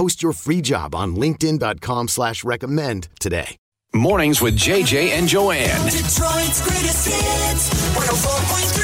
[0.00, 3.58] Post your free job on linkedin.com slash recommend today.
[3.92, 5.84] Mornings with JJ and Joanne.
[5.90, 7.68] Detroit's greatest hits.
[7.96, 8.80] 104.3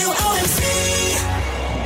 [0.00, 0.64] WOMC.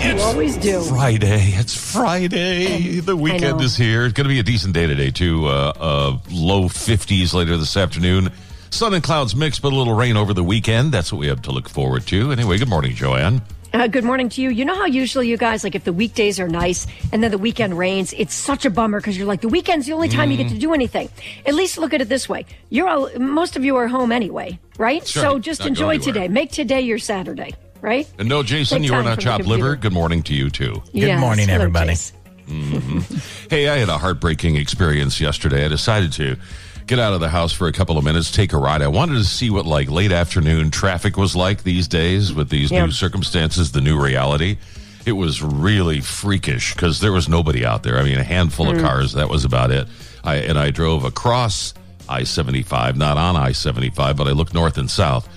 [0.07, 0.81] You always do.
[0.83, 1.49] Friday.
[1.55, 3.01] It's Friday.
[3.01, 4.05] The weekend is here.
[4.05, 5.47] It's going to be a decent day today, too.
[5.47, 8.31] Uh, uh, low 50s later this afternoon.
[8.71, 10.93] Sun and clouds mixed, but a little rain over the weekend.
[10.93, 12.31] That's what we have to look forward to.
[12.31, 13.43] Anyway, good morning, Joanne.
[13.75, 14.51] Uh, good morning to you.
[14.51, 17.39] You know how usually you guys, like if the weekdays are nice and then the
[17.39, 20.37] weekend rains, it's such a bummer because you're like, the weekend's the only time you
[20.37, 20.51] get Mm.
[20.51, 21.09] to do anything.
[21.45, 22.47] At least look at it this way.
[22.71, 25.05] You're all, most of you are home anyway, right?
[25.05, 25.23] Sure.
[25.23, 26.29] So just Not enjoy today.
[26.29, 28.09] Make today your Saturday, right?
[28.17, 29.75] And no, Jason, Take you are time not from the chopped liver.
[29.75, 30.81] Good morning to you, too.
[30.93, 31.19] Yes.
[31.21, 31.95] morning, Hello, everybody.
[31.95, 32.13] Jace.
[33.51, 35.65] Hey, I had a heartbreaking experience yesterday.
[35.65, 36.37] I decided to
[36.87, 38.83] get out of the house for a couple of minutes, take a ride.
[38.83, 42.71] I wanted to see what like late afternoon traffic was like these days with these
[42.71, 42.85] Yeah.
[42.87, 44.59] new circumstances, the new reality.
[45.07, 47.99] It was really freakish because there was nobody out there.
[47.99, 48.77] I mean, a handful Mm.
[48.77, 49.13] of cars.
[49.13, 49.87] That was about it.
[50.23, 51.75] I and I drove across
[52.09, 55.29] I seventy five, not on I seventy five, but I looked north and south.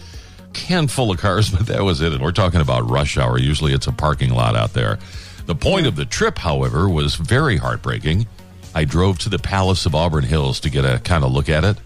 [0.67, 2.13] Handful of cars, but that was it.
[2.13, 3.37] And we're talking about rush hour.
[3.37, 4.99] Usually, it's a parking lot out there.
[5.45, 8.27] The point of the trip, however, was very heartbreaking.
[8.77, 11.63] I drove to the Palace of Auburn Hills to get a kind of look at
[11.63, 11.77] it,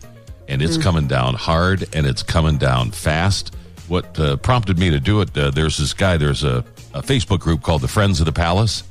[0.49, 3.55] and it's coming down hard and it's coming down fast.
[3.87, 5.37] What uh, prompted me to do it?
[5.37, 6.17] Uh, there's this guy.
[6.17, 8.83] There's a, a Facebook group called the Friends of the Palace,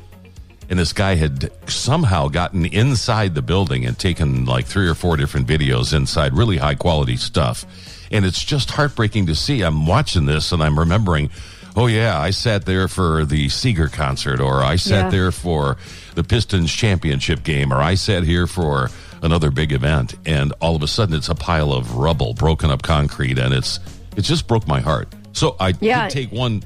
[0.71, 5.19] and this guy had somehow gotten inside the building and taken like three or four
[5.19, 7.67] different videos inside, really high quality stuff.
[8.11, 9.61] And it's just heartbreaking to see.
[9.61, 11.29] I'm watching this and I'm remembering,
[11.77, 15.11] oh yeah, I sat there for the Seger concert, or I sat Yeah.
[15.11, 15.77] there for
[16.15, 18.91] the Pistons championship game, or I sat here for
[19.23, 20.15] another big event.
[20.27, 23.79] And all of a sudden, it's a pile of rubble, broken up concrete, and it's
[24.17, 25.09] it just broke my heart.
[25.33, 26.09] So I Yeah.
[26.09, 26.63] did take one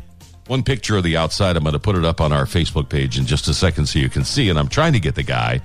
[0.46, 1.56] one picture of the outside.
[1.56, 3.98] I'm going to put it up on our Facebook page in just a second so
[3.98, 4.50] you can see.
[4.50, 5.62] And I'm trying to get the guy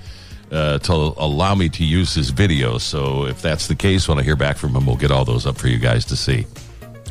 [0.53, 2.77] uh, to allow me to use his video.
[2.77, 5.45] So if that's the case, when I hear back from him, we'll get all those
[5.45, 6.47] up for you guys to see.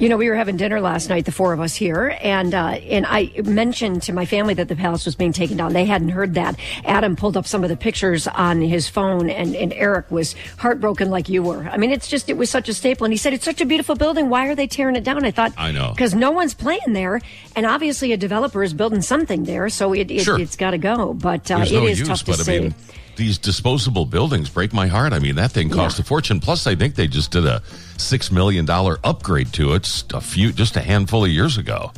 [0.01, 2.67] You know, we were having dinner last night, the four of us here, and uh,
[2.89, 5.73] and I mentioned to my family that the palace was being taken down.
[5.73, 6.57] They hadn't heard that.
[6.85, 11.11] Adam pulled up some of the pictures on his phone, and, and Eric was heartbroken
[11.11, 11.65] like you were.
[11.69, 13.07] I mean, it's just it was such a staple.
[13.07, 14.29] And he said, "It's such a beautiful building.
[14.29, 15.91] Why are they tearing it down?" I thought, I know.
[15.97, 17.21] because no one's playing there,
[17.57, 20.39] and obviously a developer is building something there, so it, it Sure.
[20.39, 21.13] it's got to go.
[21.13, 22.61] But uh, it no is use, tough to but I see.
[22.61, 22.75] mean,
[23.19, 25.13] these disposable buildings break my heart.
[25.13, 26.03] I mean, that thing cost Yeah.
[26.03, 26.41] a fortune.
[26.41, 27.61] Plus, I think they just did a
[27.99, 31.93] six million dollar upgrade to it just a few, just a handful of years ago.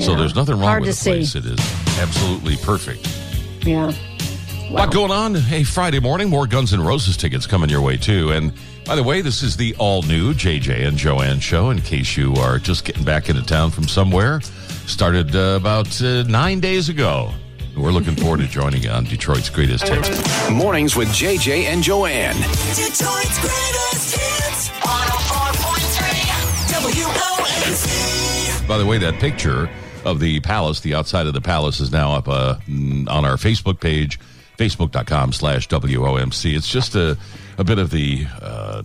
[0.00, 1.32] So there's nothing wrong Hard with the place.
[1.32, 1.38] see.
[1.40, 1.58] It is
[1.98, 3.06] absolutely perfect.
[3.66, 3.92] yeah.
[4.70, 5.34] Lot going on.
[5.34, 8.30] Hey, Friday morning, more Guns N' Roses tickets coming your way, too.
[8.30, 8.52] And
[8.86, 12.34] by the way, this is the all new JJ and Joanne show, in case you
[12.36, 14.40] are just getting back into town from somewhere.
[14.86, 17.32] Started uh, about uh, nine days ago.
[17.80, 20.10] We're looking forward to joining you on Detroit's greatest hits.
[20.50, 22.36] Mornings with JJ and Joanne.
[22.36, 24.68] Detroit's greatest hits.
[24.68, 28.68] 104.3 WOMC.
[28.68, 29.70] By the way, that picture
[30.04, 33.36] of the palace, the outside of the palace, is now up uh, mm, on our
[33.36, 34.20] Facebook page,
[34.58, 36.54] facebook.com slash WOMC.
[36.54, 37.16] It's just a,
[37.56, 38.82] a bit of the uh,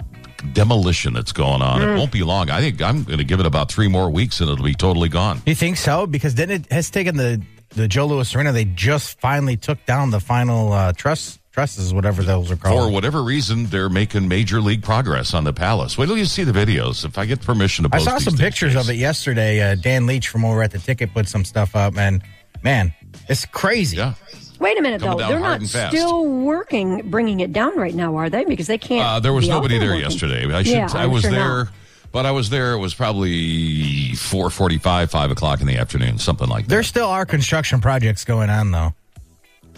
[0.53, 1.81] demolition that's going on.
[1.81, 2.49] It won't be long.
[2.49, 5.09] I think I'm going to give it about three more weeks and it'll be totally
[5.09, 5.41] gone.
[5.45, 6.07] You think so?
[6.07, 7.41] Because then it has taken the
[7.75, 8.51] the Joe Louis Arena.
[8.51, 12.89] They just finally took down the final uh, truss trusses, whatever those are called.
[12.89, 15.97] For whatever reason, they're making major league progress on the palace.
[15.97, 17.05] Wait till you see the videos.
[17.05, 19.61] If I get permission to I saw these some things, pictures of it yesterday.
[19.61, 22.21] Uh, Dan Leach from over at the ticket put some stuff up, and
[22.63, 22.93] man,
[23.29, 23.97] it's crazy.
[23.97, 24.15] Yeah.
[24.59, 25.27] Wait a minute, Coming though.
[25.27, 28.45] They're not still working, bringing it down right now, are they?
[28.45, 29.05] Because they can't.
[29.05, 30.03] Uh, there was be nobody there working.
[30.03, 30.53] yesterday.
[30.53, 30.73] I should.
[30.73, 31.67] Yeah, I I'm was sure there, not.
[32.15, 32.71] But I was there.
[32.71, 36.69] It was probably four forty-five, five o'clock in the afternoon, something like that.
[36.69, 38.93] There still are construction projects going on though.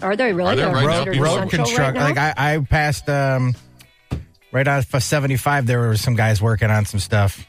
[0.02, 0.52] Are they really?
[0.52, 1.20] Are they Are right they now?
[1.20, 1.96] road are- essential construct.
[1.98, 3.56] right like I, I passed um,
[4.52, 7.44] right off of 75, there were some guys working on some stuff.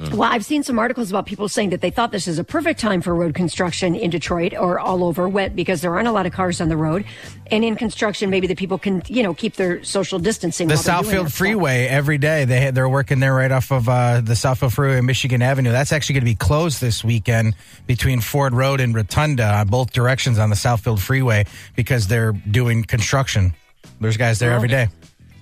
[0.00, 2.80] Well, I've seen some articles about people saying that they thought this is a perfect
[2.80, 6.24] time for road construction in Detroit or all over wet because there aren't a lot
[6.24, 7.04] of cars on the road.
[7.50, 10.68] And in construction, maybe the people can, you know, keep their social distancing.
[10.68, 11.38] The while they're doing Southfield that stuff.
[11.38, 15.06] Freeway every day they they're working there right off of uh, the Southfield Freeway and
[15.06, 15.70] Michigan Avenue.
[15.70, 17.54] That's actually going to be closed this weekend
[17.86, 21.44] between Ford Road and Rotunda on both directions on the Southfield Freeway
[21.76, 23.54] because they're doing construction.
[24.00, 24.88] There's guys there every day.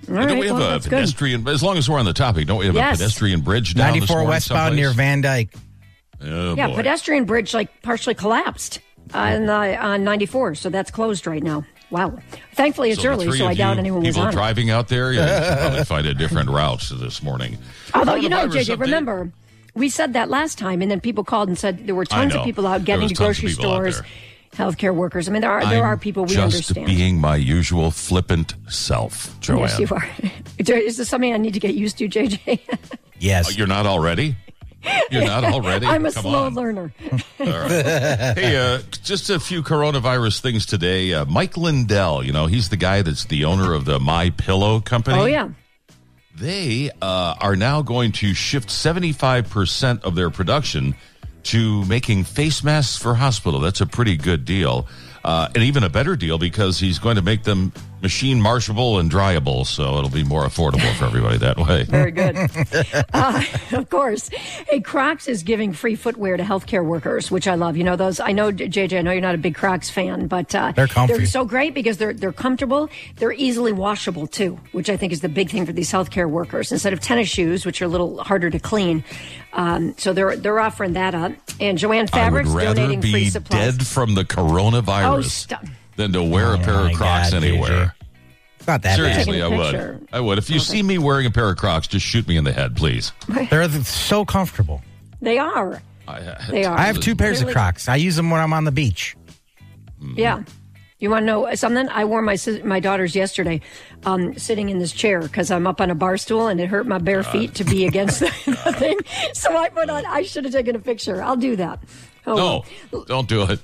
[0.08, 0.96] All don't right, we have well, a that's good.
[0.96, 1.46] pedestrian?
[1.49, 2.96] As long as we're on the topic, don't we have Yes.
[2.96, 4.96] a pedestrian bridge down this 94 morning westbound near someplace?
[5.06, 5.55] Van Dyke.
[6.22, 6.76] Oh, Yeah, boy.
[6.76, 8.81] pedestrian bridge like partially collapsed
[9.14, 11.64] uh, on, the, on 94, so that's closed right now.
[11.90, 12.19] Wow.
[12.55, 14.32] Thankfully, it's So early, so I doubt anyone was people on it.
[14.32, 17.56] driving out there, yeah, you should probably find a different route this morning.
[17.94, 18.81] Although, you know, JJ, update.
[18.81, 19.32] remember,
[19.75, 22.44] we said that last time, and then people called and said there were tons of
[22.44, 24.06] people out getting to grocery people out stores, there.
[24.52, 25.28] Healthcare workers.
[25.28, 26.86] I mean, there are there I'm are people we just understand.
[26.86, 29.68] being my usual flippant self, Joanne.
[29.68, 30.08] Yes, you are.
[30.80, 32.60] Is this something I need to get used to, JJ?
[33.20, 33.48] Yes.
[33.48, 34.36] Oh, you're not already?
[35.10, 35.86] You're not already?
[35.86, 36.54] I'm a Come slow on.
[36.54, 36.92] learner.
[37.36, 41.12] Hey, uh, just a few coronavirus things today.
[41.14, 44.78] Uh, Mike Lindell, you know, he's the guy that's the owner of the My Pillow
[44.78, 45.18] company.
[45.18, 45.48] Oh yeah.
[46.36, 50.94] They uh, are now going to shift 75% of their production
[51.44, 53.61] to making face masks for hospital.
[53.61, 54.87] That's a pretty good deal.
[55.25, 59.10] Uh, and even a better deal because he's going to make them machine marshable and
[59.10, 59.66] dryable.
[59.66, 61.82] So it'll be more affordable for everybody that way.
[61.88, 62.36] Very good.
[63.12, 63.42] uh,
[63.72, 64.28] of course.
[64.68, 67.76] Hey, Crocs is giving free footwear to healthcare workers, which I love.
[67.76, 68.20] You know those.
[68.20, 68.98] I know JJ.
[68.98, 71.14] I know you're not a big Crocs fan, but uh, They're comfy.
[71.14, 72.88] They're so great because they're they're comfortable.
[73.16, 76.72] They're easily washable too, which I think is the big thing for these healthcare workers.
[76.72, 79.04] Instead of tennis shoes, which are a little harder to clean,
[79.52, 81.32] um, so they're they're offering that up.
[81.60, 83.76] And Joanne I would Fabrics rather donating free be supplies.
[83.76, 85.64] dead from the coronavirus Oh, stop.
[85.98, 87.94] Than to wear a Oh, pair of Crocs God, anywhere.
[88.56, 90.08] It's not that Seriously, Taking I a would.
[90.12, 90.38] I would.
[90.38, 92.76] If you see me wearing a pair of Crocs, just shoot me in the head,
[92.76, 93.12] please.
[93.50, 94.80] They're so comfortable.
[95.20, 95.82] They are.
[96.06, 96.78] I, They are.
[96.78, 97.88] I have two pairs of Crocs.
[97.88, 99.16] I use them when I'm on the beach.
[100.14, 100.44] Yeah.
[101.00, 101.88] You want to know something?
[101.88, 103.60] I wore my my daughters yesterday,
[104.04, 106.86] um, sitting in this chair because I'm up on a bar stool and it hurt
[106.86, 108.26] my bare feet to be against the,
[108.64, 108.98] the thing.
[109.32, 110.06] So I put on.
[110.06, 111.22] I should have taken a picture.
[111.22, 111.80] I'll do that.
[112.26, 113.60] Oh, No, don't do it.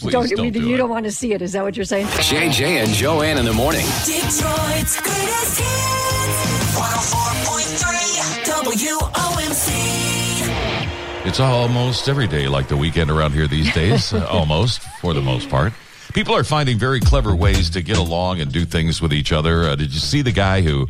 [0.00, 0.78] Please don't, don't, do you it.
[0.78, 1.42] don't want to see it.
[1.42, 2.06] Is that what you're saying?
[2.06, 3.84] JJ and Joanne in the morning.
[4.04, 6.78] Detroit's greatest hits.
[6.78, 11.26] 104.3 WOMC.
[11.26, 14.12] It's almost every day like the weekend around here these days.
[14.14, 15.72] uh, almost, for the most part.
[16.14, 19.64] People are finding very clever ways to get along and do things with each other.
[19.64, 20.86] Uh, did you see the guy who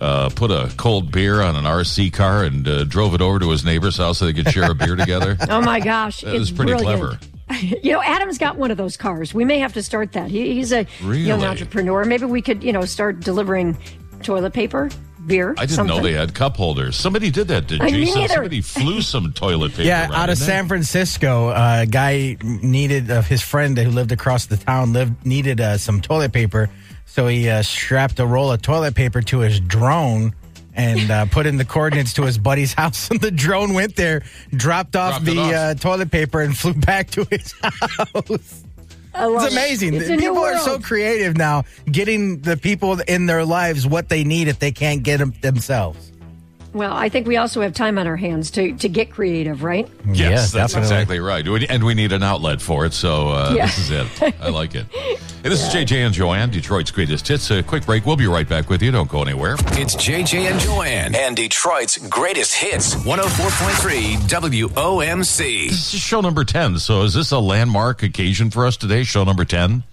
[0.00, 3.50] uh, put a cold beer on an RC car and uh, drove it over to
[3.50, 5.36] his neighbor's house so they could share a beer together?
[5.48, 7.00] Oh my gosh, It was pretty brilliant.
[7.00, 7.18] clever.
[7.60, 9.32] You know, Adam's got one of those cars.
[9.32, 10.30] We may have to start that.
[10.30, 12.04] He, he's a young entrepreneur.
[12.04, 13.78] Maybe we could, you know, start delivering
[14.22, 14.90] toilet paper,
[15.26, 15.54] beer.
[15.56, 15.96] I didn't something.
[15.96, 16.96] know they had cup holders.
[16.96, 18.28] Somebody did that, did I- me Jason?
[18.28, 19.82] Somebody flew some toilet paper.
[19.82, 20.38] Yeah, out of?
[20.38, 25.24] San Francisco, uh, a guy needed uh, his friend who lived across the town lived
[25.24, 26.68] needed uh, some toilet paper,
[27.04, 30.34] so he uh, strapped a roll of toilet paper to his drone
[30.76, 33.10] and uh, put in the coordinates to his buddy's house.
[33.10, 35.52] And the drone went there, dropped off Dropped the off.
[35.54, 38.62] Uh, toilet paper, and flew back to his house.
[39.14, 39.58] I love It's it.
[39.58, 39.94] amazing.
[39.94, 44.46] It's people are so creative now, getting the people in their lives what they need
[44.48, 46.12] if they can't get them themselves.
[46.74, 49.88] Well, I think we also have time on our hands to, to get creative, right?
[50.06, 50.82] Yes, Yes, that's definitely.
[51.16, 51.70] exactly right.
[51.70, 53.64] And we need an outlet for it, so uh, Yeah.
[53.64, 54.34] this is it.
[54.42, 54.84] I like it.
[55.46, 57.52] Hey, this is JJ and Joanne, Detroit's greatest hits.
[57.52, 58.04] A quick break.
[58.04, 58.90] We'll be right back with you.
[58.90, 59.54] Don't go anywhere.
[59.74, 62.96] It's JJ and Joanne and Detroit's greatest hits.
[62.96, 65.68] 104.3 WOMC.
[65.68, 66.80] This is show number 10.
[66.80, 69.04] So is this a landmark occasion for us today?
[69.04, 69.84] Show number 10?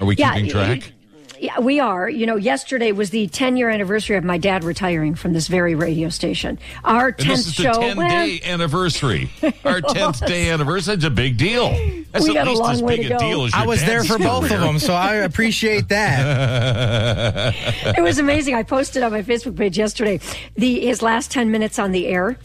[0.00, 0.90] Are we keeping track?
[1.38, 2.08] Yeah, we are.
[2.08, 5.74] You know, yesterday was the 10 year anniversary of my dad retiring from this very
[5.74, 6.58] radio station.
[6.84, 7.72] Our And 10th this is the show.
[7.80, 9.30] 10 well, day anniversary.
[9.64, 10.94] Our 10th day anniversary.
[10.96, 11.70] That's a big deal.
[12.12, 13.24] That's We at got a long as way big to a go.
[13.24, 17.54] deal as your I was there dad's for both of them, so I appreciate that.
[17.98, 18.54] it was amazing.
[18.54, 20.20] I posted on my Facebook page yesterday
[20.54, 22.38] the his last 10 minutes on the air.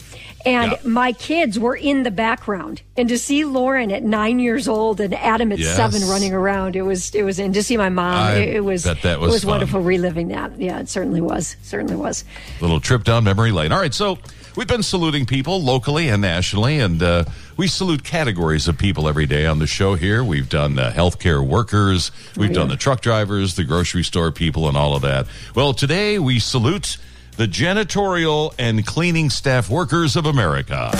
[0.44, 0.78] And Yeah.
[0.84, 2.82] my kids were in the background.
[2.96, 5.76] And to see Lauren at nine years old and Adam at Yes.
[5.76, 8.84] seven running around, it was, it was, and to see my mom, it, it was,
[8.84, 9.50] that it was was fun.
[9.52, 10.52] wonderful reliving that.
[10.60, 11.56] Yeah, it certainly was.
[11.62, 12.24] Certainly was.
[12.60, 13.72] little trip down memory lane.
[13.72, 14.18] All right, so
[14.56, 17.24] we've been saluting people locally and nationally, and uh,
[17.56, 20.22] we salute categories of people every day on the show here.
[20.24, 24.68] We've done uh, healthcare workers, we've Oh, done the truck drivers, the grocery store people,
[24.68, 25.26] and all of that.
[25.54, 26.98] Well, today we salute
[27.36, 30.90] the janitorial and cleaning staff workers of America.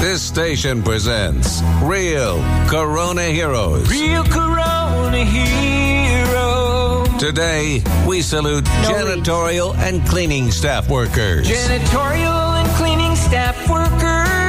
[0.00, 2.36] This station presents Real
[2.68, 3.88] Corona Heroes.
[3.90, 7.08] Real Corona heroes.
[7.20, 11.48] Today, we salute janitorial and cleaning staff workers.
[11.48, 14.43] Janitorial and cleaning staff workers.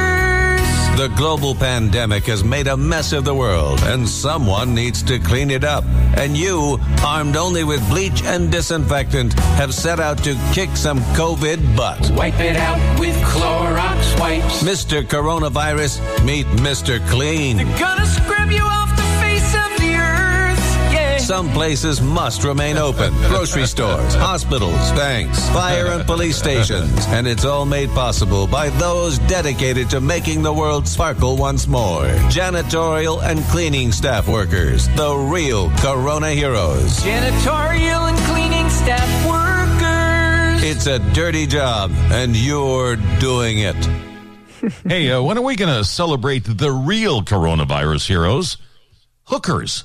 [0.96, 5.50] The global pandemic has made a mess of the world, and someone needs to clean
[5.50, 5.84] it up.
[6.16, 11.76] And you, armed only with bleach and disinfectant, have set out to kick some COVID
[11.76, 12.10] butt.
[12.12, 14.62] Wipe it out with Clorox wipes.
[14.62, 15.02] Mr.
[15.02, 17.06] Coronavirus, meet Mr.
[17.10, 17.58] Clean.
[17.78, 18.35] Gonna scrub
[21.26, 27.04] Some places must remain open grocery stores, hospitals, banks, fire and police stations.
[27.08, 32.04] And it's all made possible by those dedicated to making the world sparkle once more.
[32.30, 37.00] Janitorial and cleaning staff workers, the real Corona heroes.
[37.00, 40.62] Janitorial and cleaning staff workers.
[40.62, 43.88] It's a dirty job, and you're doing it.
[44.86, 48.58] Hey, uh, when are we going to celebrate the real coronavirus heroes?
[49.24, 49.82] Hookers.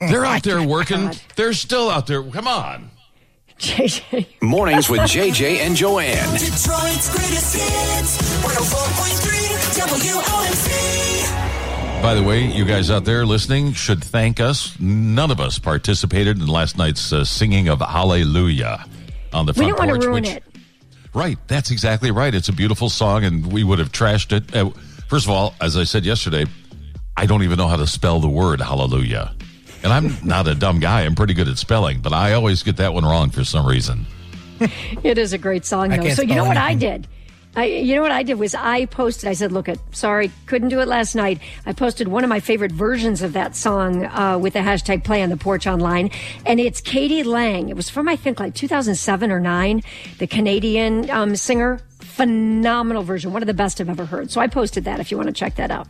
[0.00, 1.06] They're out there working.
[1.06, 1.20] God.
[1.36, 2.22] They're still out there.
[2.22, 2.90] Come on.
[3.58, 4.26] JJ.
[4.42, 6.32] Mornings with JJ and Joanne.
[6.38, 8.18] Detroit's greatest hits.
[8.42, 12.02] 104.3 WOMC.
[12.02, 14.76] By the way, you guys out there listening should thank us.
[14.80, 18.84] None of us participated in last night's uh, singing of Hallelujah
[19.32, 20.42] on the front We front don't want to ruin which- it.
[21.14, 22.34] Right, that's exactly right.
[22.34, 24.56] It's a beautiful song, and we would have trashed it.
[24.56, 24.70] Uh,
[25.08, 26.46] first of all, as I said yesterday,
[27.18, 29.34] I don't even know how to spell the word hallelujah.
[29.82, 31.02] And I'm not a dumb guy.
[31.02, 34.06] I'm pretty good at spelling, but I always get that one wrong for some reason.
[35.02, 36.10] It is a great song, though.
[36.10, 37.08] So you know what I did?
[37.54, 39.28] I, you know what I did was I posted.
[39.28, 42.40] I said, "Look, at sorry, couldn't do it last night." I posted one of my
[42.40, 46.10] favorite versions of that song uh, with the hashtag Play on the Porch online,
[46.46, 47.24] and it's k.d.
[47.24, 47.68] lang.
[47.68, 49.82] It was from I think like 2007 or nine.
[50.18, 54.30] The Canadian um, singer, phenomenal version, one of the best I've ever heard.
[54.30, 55.88] So I posted that if you want to check that out.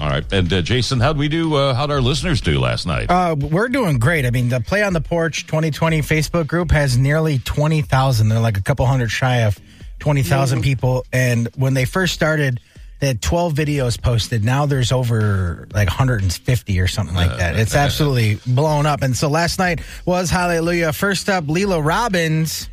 [0.00, 0.24] All right.
[0.32, 1.54] And uh, Jason, how'd we do?
[1.54, 3.10] Uh, how'd our listeners do last night?
[3.10, 4.26] Uh, we're doing great.
[4.26, 8.28] I mean, the Play on the Porch 2020 Facebook group has nearly 20,000.
[8.28, 9.58] They're like a couple hundred shy of
[10.00, 11.06] 20,000 people.
[11.12, 12.60] And when they first started,
[13.00, 14.44] they had 12 videos posted.
[14.44, 17.56] Now there's over like 150 or something like that.
[17.56, 19.02] It's absolutely blown up.
[19.02, 20.92] And so last night was Hallelujah.
[20.92, 22.68] First up, Leela Robbins.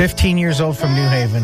[0.00, 1.42] 15 years old from New Haven.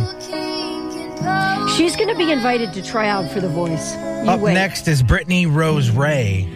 [1.77, 3.95] She's going to be invited to try out for The Voice.
[3.95, 4.55] You Up wait.
[4.55, 6.49] next is Brittany Rose Ray.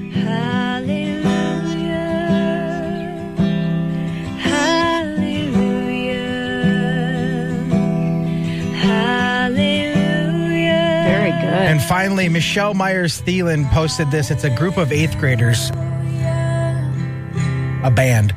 [11.04, 11.44] Very good.
[11.44, 14.30] And finally, Michelle Myers Thielen posted this.
[14.30, 15.70] It's a group of eighth graders,
[17.82, 18.34] a band.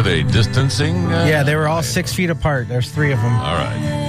[0.00, 1.12] Were they distancing?
[1.12, 2.68] Uh, Yeah, they were all six feet apart.
[2.68, 3.34] There's three of them.
[3.34, 4.00] All right.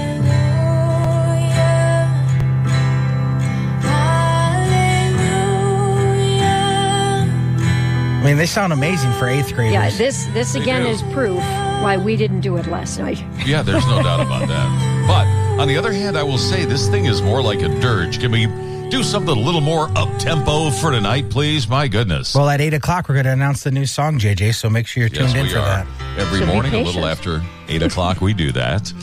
[8.14, 9.74] I mean, they sound amazing for eighth graders.
[9.74, 10.90] yeah, this this They again do.
[10.90, 11.40] is proof
[11.82, 13.22] why we didn't do it last night.
[13.46, 14.88] Yeah, there's no doubt about that.
[15.08, 15.26] But
[15.60, 18.20] on the other hand, I will say this thing is more like a dirge.
[18.20, 18.46] Can we
[18.92, 21.68] do something a little more up tempo for tonight, please?
[21.68, 22.36] My goodness.
[22.36, 24.54] Well, at eight o'clock, we're going to announce the new song, JJ.
[24.54, 25.86] So make sure you're tuned yes, in for are.
[25.86, 25.88] that.
[26.18, 28.94] Every So morning, a little after eight o'clock, we do that.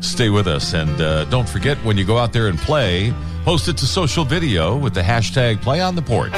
[0.00, 3.12] Stay with us, and uh, don't forget when you go out there and play,
[3.44, 6.32] post it to social video with the hashtag Play on the Porch.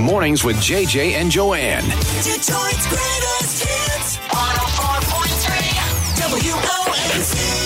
[0.00, 1.84] Mornings with JJ and Joanne.
[1.84, 4.16] Detroit's greatest hits.
[4.28, 5.52] 104.3
[6.40, 7.61] WOMC.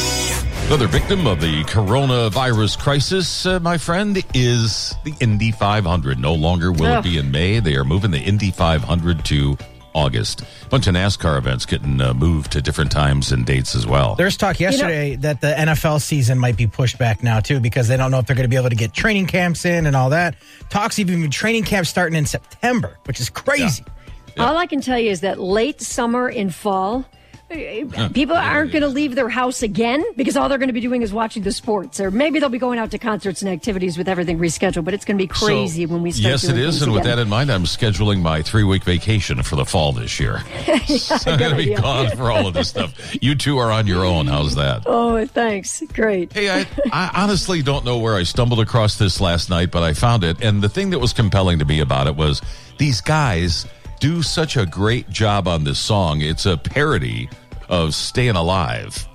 [0.67, 6.19] Another victim of the coronavirus crisis, uh, my friend, is the Indy 500.
[6.19, 7.61] No longer will it be in May.
[7.61, 9.57] They are moving the Indy 500 to
[9.95, 10.43] August.
[10.43, 14.17] A bunch of NASCAR events getting uh, moved to different times and dates as well.
[14.17, 17.97] There's talk yesterday that the NFL season might be pushed back now, too, because they
[17.97, 20.11] don't know if they're going to be able to get training camps in and all
[20.11, 20.35] that.
[20.69, 23.85] Talks even training camps starting in September, which is crazy.
[24.37, 27.07] All I can tell you is that late summer and fall,
[27.49, 30.81] Uh, people aren't going to leave their house again because all they're going to be
[30.81, 33.97] doing is watching the sports, or maybe they'll be going out to concerts and activities
[33.97, 34.85] with everything rescheduled.
[34.85, 36.33] But it's going to be crazy So, when we start.
[36.33, 36.83] Yes, it is.
[36.83, 40.19] And with that in mind, I'm scheduling my three week vacation for the fall this
[40.19, 40.41] year.
[40.87, 41.81] so I'm going to be idea.
[41.81, 43.17] gone for all of this stuff.
[43.23, 44.27] You two are on your own.
[44.27, 44.83] How's that?
[44.87, 45.85] Oh, thanks.
[45.93, 46.33] Great.
[46.33, 49.93] Hey, I, I honestly don't know where I stumbled across this last night, but I
[49.95, 50.43] found it.
[50.43, 52.43] And the thing that was compelling to me about it was
[52.79, 53.67] these guys
[54.01, 56.21] do such a great job on this song.
[56.21, 57.29] It's a parody
[57.69, 59.07] of Staying Alive.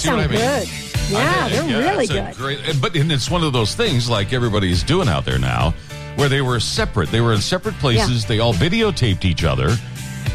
[0.00, 0.38] Sound I mean?
[0.38, 0.68] good.
[1.10, 2.34] Yeah, I- they're yeah, really good.
[2.36, 5.74] Great, eh, but and it's one of those things like everybody's doing out there now,
[6.16, 7.10] where they were separate.
[7.10, 8.22] They were in separate places.
[8.22, 8.28] Yeah.
[8.28, 9.76] They all videotaped each other,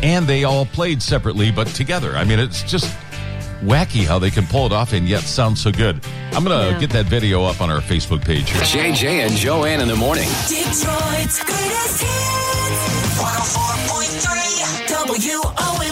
[0.04, 2.16] and they all played separately but together.
[2.16, 2.94] I mean, it's just
[3.64, 6.02] wacky how they can pull it off and yet sound so good.
[6.34, 6.80] I'm gonna Yeah.
[6.80, 8.50] get that video up on our Facebook page.
[8.50, 8.62] here.
[8.64, 10.28] JJ and Joanne in the morning.
[10.50, 13.22] Detroit's greatest hits.
[13.22, 15.85] 104.3 WOMC.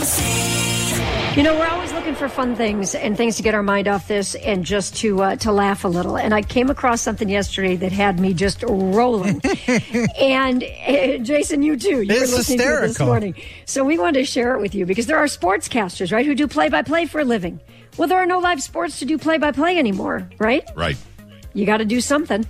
[1.35, 4.07] You know, we're always looking for fun things and things to get our mind off
[4.07, 6.15] this and just to uh, to laugh a little.
[6.15, 9.41] And I came across something yesterday that had me just rolling.
[10.19, 12.03] and uh, Jason, you too.
[12.03, 13.07] You It's were listening to it this hysterical.
[13.07, 13.35] morning,
[13.65, 16.47] so we wanted to share it with you because there are sportscasters, right, who do
[16.47, 17.59] play by play for a living.
[17.97, 20.63] Well, there are no live sports to do play by play anymore, right?
[20.75, 20.97] Right.
[21.55, 22.45] You got to do something.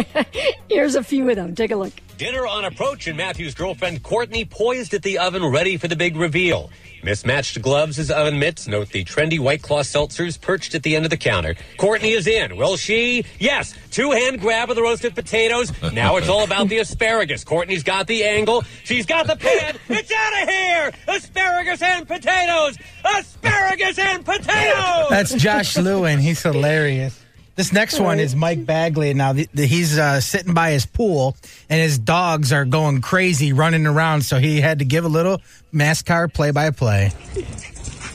[0.70, 1.54] Here's a few of them.
[1.54, 1.92] Take a look.
[2.16, 6.16] Dinner on approach, and Matthew's girlfriend Courtney poised at the oven ready for the big
[6.16, 6.70] reveal.
[7.02, 8.66] Mismatched gloves as oven mitts.
[8.66, 11.54] Note the trendy White Claw seltzers perched at the end of the counter.
[11.76, 12.56] Courtney is in.
[12.56, 13.24] Will she?
[13.38, 13.74] Yes.
[13.90, 15.70] Two hand grab of the roasted potatoes.
[15.92, 17.44] Now it's all about the asparagus.
[17.44, 18.64] Courtney's got the angle.
[18.84, 19.76] She's got the pan.
[19.88, 20.92] It's out of here!
[21.08, 22.78] Asparagus and potatoes!
[23.04, 25.08] Asparagus and potatoes!
[25.10, 26.20] That's Josh Lewin.
[26.20, 27.23] He's hilarious.
[27.56, 29.14] This next one is Mike Bagley.
[29.14, 31.36] Now the, the, he's uh, sitting by his pool,
[31.70, 34.22] and his dogs are going crazy, running around.
[34.22, 35.40] So he had to give a little
[35.72, 37.12] NASCAR play-by-play.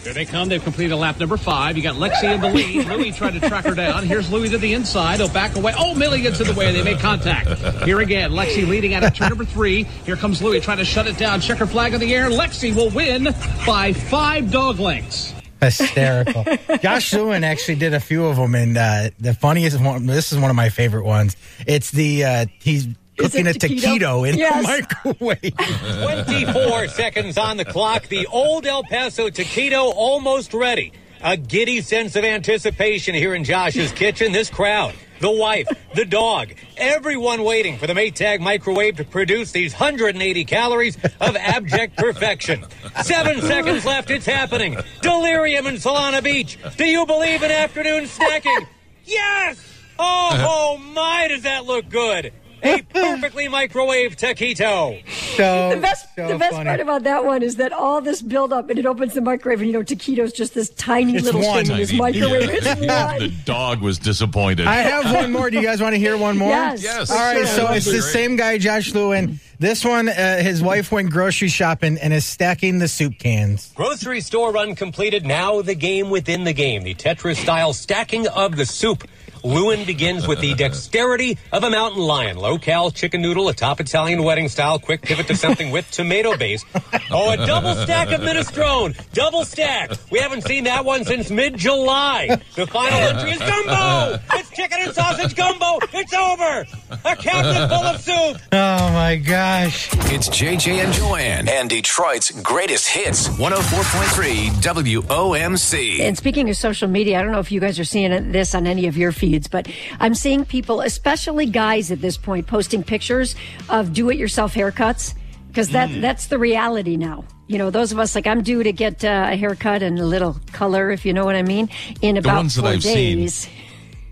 [0.04, 0.50] Here they come.
[0.50, 1.78] They've completed lap number five.
[1.78, 2.88] You got Lexi in the lead.
[2.88, 4.06] Louis tried to track her down.
[4.06, 5.20] Here's Louis to the inside.
[5.20, 5.74] He'll back away.
[5.78, 6.72] Oh, Millie gets in the way.
[6.74, 7.50] They make contact.
[7.84, 9.84] Here again, Lexi leading out of turn number three.
[9.84, 11.42] Here comes Louis trying to shut it down.
[11.42, 12.30] Checker flag in the air.
[12.30, 15.34] Lexi will win by five dog lengths.
[15.62, 16.46] Hysterical.
[16.82, 20.06] Josh Lewin actually did a few of them, and uh, the funniest one.
[20.06, 21.36] This is one of my favorite ones.
[21.68, 23.98] It's the uh, he's cooking a it taquito?
[24.00, 24.66] taquito in Yes.
[24.66, 26.26] the microwave.
[26.26, 28.08] 24 seconds on the clock.
[28.08, 30.94] The old El Paso taquito almost ready.
[31.22, 34.32] A giddy sense of anticipation here in Josh's kitchen.
[34.32, 39.74] This crowd, the wife, the dog, everyone waiting for the Maytag microwave to produce these
[39.74, 42.66] 180 calories of abject perfection.
[43.04, 44.10] Seven seconds left.
[44.10, 44.78] It's happening.
[45.02, 46.58] Delirium in Solana Beach.
[46.78, 48.68] Do you believe in afternoon snacking?
[49.06, 49.66] Yes!
[49.98, 50.48] Oh, uh-huh.
[50.50, 52.32] oh my, does that look good?
[52.64, 55.02] A perfectly microwave taquito.
[55.38, 56.68] So, The best, so the best funny.
[56.68, 59.60] part about that one is that all this build up and it opens the microwave
[59.62, 61.64] and you know taquito's just this tiny It's little one.
[61.66, 62.50] thing in this microwave.
[62.50, 62.56] yeah.
[62.74, 63.20] It's Yeah, one.
[63.20, 64.68] The dog was disappointed.
[64.68, 65.50] I have one more.
[65.50, 66.50] Do you guys want to hear one more?
[66.50, 66.84] Yes.
[66.84, 67.10] Yes.
[67.12, 67.38] All right.
[67.48, 67.68] Sure.
[67.68, 68.04] So it's the Great.
[68.04, 69.40] same guy, Josh Lewin.
[69.60, 73.72] This one, uh, his wife went grocery shopping and is stacking the soup cans.
[73.76, 75.26] Grocery store run completed.
[75.26, 76.84] Now the game within the game.
[76.84, 79.04] The Tetris style stacking of the soup.
[79.44, 82.38] Lewin begins with the dexterity of a mountain lion.
[82.38, 84.80] Low cal chicken noodle a top Italian wedding style.
[84.80, 86.64] Quick pivot to something with tomato base.
[87.12, 88.96] Oh, a double stack of minestrone.
[89.14, 89.92] Double stack.
[90.12, 92.40] We haven't seen that one since mid July.
[92.56, 94.20] The final entry is gumbo.
[94.34, 95.80] It's chicken and sausage gumbo.
[95.94, 96.66] It's over.
[97.06, 98.42] A cabinet full of soup.
[98.52, 99.90] Oh my gosh.
[100.12, 103.28] It's JJ and Joanne and Detroit's greatest hits.
[103.30, 106.00] 104.3 WOMC.
[106.00, 108.68] And speaking of social media, I don't know if you guys are seeing this on
[108.68, 109.68] any of your feeds, but
[110.00, 113.36] I'm seeing people, especially guys at this point, posting pictures
[113.70, 115.14] of do-it-yourself haircuts
[115.48, 116.02] because that Mm.
[116.02, 117.24] that's the reality now.
[117.48, 120.06] You know, those of us like I'm due to get uh, a haircut and a
[120.06, 121.70] little color, if you know what I mean,
[122.02, 123.28] in about ones that I've seen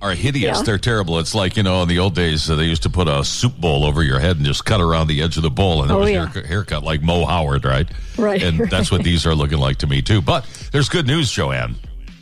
[0.02, 0.58] are hideous.
[0.58, 0.64] Yeah.
[0.64, 1.18] They're terrible.
[1.20, 3.58] It's like, you know, in the old days, uh, they used to put a soup
[3.58, 5.82] bowl over your head and just cut around the edge of the bowl.
[5.82, 6.26] And it Oh, was yeah.
[6.26, 7.88] haircut, haircut like Moe Howard, right?
[8.18, 10.22] Right, And that's what these are looking like to me, too.
[10.22, 11.76] But there's good news, Joanne.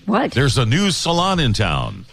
[0.06, 0.32] What?
[0.32, 2.06] There's a new salon in town.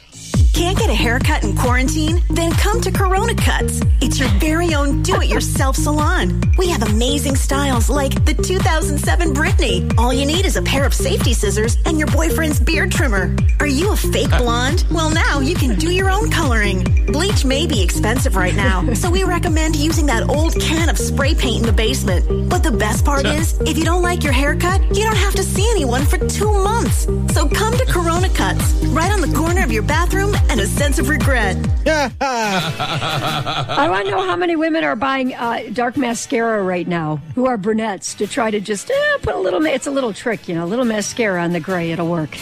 [0.53, 2.23] Can't get a haircut in quarantine?
[2.29, 3.81] Then come to Corona Cuts.
[4.03, 6.43] It's your very own do it yourself salon.
[6.59, 9.99] We have amazing styles like the 2007 Britney.
[9.99, 13.35] All you need is a pair of safety scissors and your boyfriend's beard trimmer.
[13.61, 14.85] Are you a fake blonde?
[14.91, 16.85] Well, now you can do your own coloring.
[17.07, 21.35] Bleach may be expensive right now, so we recommend using that old can of spray
[21.35, 22.51] paint in the basement.
[22.51, 25.43] But the best part is, if you don't like your haircut, you don't have to
[25.43, 27.05] see anyone for two months.
[27.35, 30.99] So come to Corona Cuts, right on the corner of your bathroom and a sense
[30.99, 31.57] of regret.
[32.21, 37.47] I want to know how many women are buying uh, dark mascara right now who
[37.47, 39.61] are brunettes to try to just eh, put a little.
[39.61, 41.91] ma- It's a little trick, you know, a little mascara on the gray.
[41.93, 42.37] It'll work.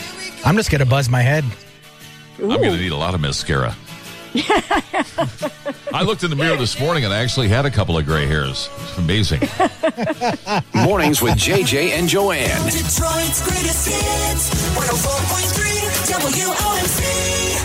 [0.45, 1.45] I'm just gonna buzz my head.
[2.39, 3.77] I'm going to need a lot of mascara.
[5.93, 8.25] I looked in the mirror this morning and I actually had a couple of gray
[8.25, 8.71] hairs.
[8.81, 9.41] It's amazing.
[10.75, 12.49] Mornings with JJ and Joanne.
[12.65, 14.51] Detroit's greatest hits.
[14.75, 17.60] 104.3 WOMC.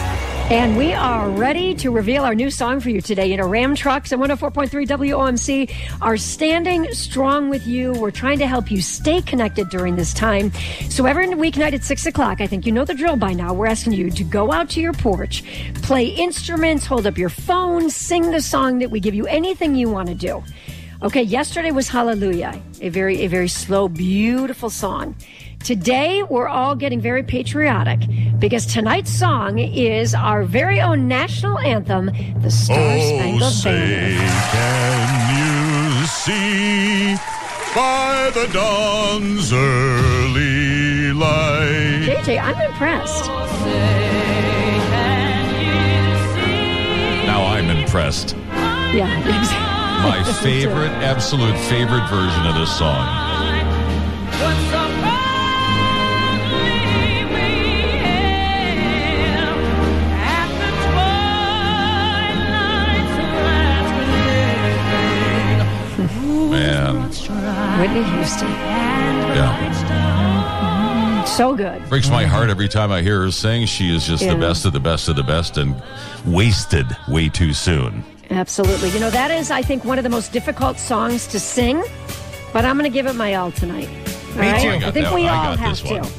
[0.51, 3.25] And we are ready to reveal our new song for you today.
[3.25, 7.93] You know, Ram Trucks and 104.3 WOMC are standing strong with you.
[7.93, 10.51] We're trying to help you stay connected during this time.
[10.87, 13.65] So every weeknight at 6 o'clock, I think you know the drill by now, we're
[13.65, 15.43] asking you to go out to your porch,
[15.81, 19.89] play instruments, hold up your phone, sing the song that we give you, anything you
[19.89, 20.43] want to do.
[21.01, 25.15] Okay, yesterday was Hallelujah, a very, a very slow, beautiful song.
[25.65, 27.99] Today, we're all getting very patriotic
[28.37, 32.11] because tonight's song is our very own national anthem,
[32.43, 34.51] the Star Spangled Oh, say, Banner.
[34.51, 37.15] can you see
[37.73, 42.09] by the dawn's early light?
[42.09, 43.25] JJ, I'm impressed.
[47.25, 48.35] Now I'm impressed.
[48.93, 50.11] Yeah, exactly.
[50.11, 53.25] My favorite, absolute favorite version of this song.
[67.79, 68.47] Whitney Houston.
[68.49, 69.71] yeah.
[69.71, 71.25] Mm-hmm.
[71.25, 71.87] So good.
[71.89, 73.65] Breaks my heart every time I hear her sing.
[73.65, 74.33] She is just Yeah.
[74.33, 75.75] the best of the best of the best and
[76.25, 78.03] wasted way too soon.
[78.29, 78.89] Absolutely.
[78.91, 81.83] You know, that is, I think, one of the most difficult songs to sing,
[82.53, 83.89] but I'm going to give it my all tonight.
[83.89, 84.61] All Me right?
[84.61, 84.69] too.
[84.69, 85.29] I got think we one.
[85.29, 85.99] I all got have this to.
[85.99, 86.09] one.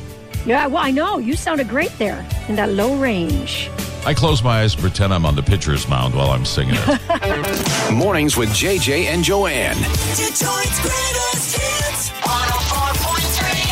[0.46, 1.18] Yeah, well, I know.
[1.18, 3.68] You sounded great there in that low range.
[4.06, 7.92] I close my eyes, pretend I'm on the pitcher's mound while I'm singing it.
[7.92, 9.74] Mornings with JJ and Joanne.
[9.74, 12.10] Detroit's greatest hits.
[12.20, 13.66] 104.3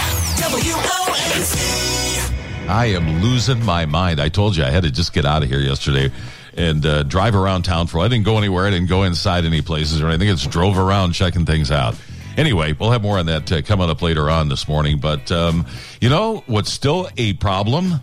[1.39, 2.69] WOMC.
[2.69, 4.21] I am losing my mind.
[4.21, 6.11] I told you I had to just get out of here yesterday
[6.57, 8.01] and uh, drive around town for.
[8.01, 8.67] I didn't go anywhere.
[8.67, 10.31] I didn't go inside any places or anything.
[10.31, 11.95] I just drove around checking things out.
[12.37, 14.99] Anyway, we'll have more on that uh, coming up later on this morning.
[14.99, 15.65] But um,
[16.01, 18.01] you know what's still a problem,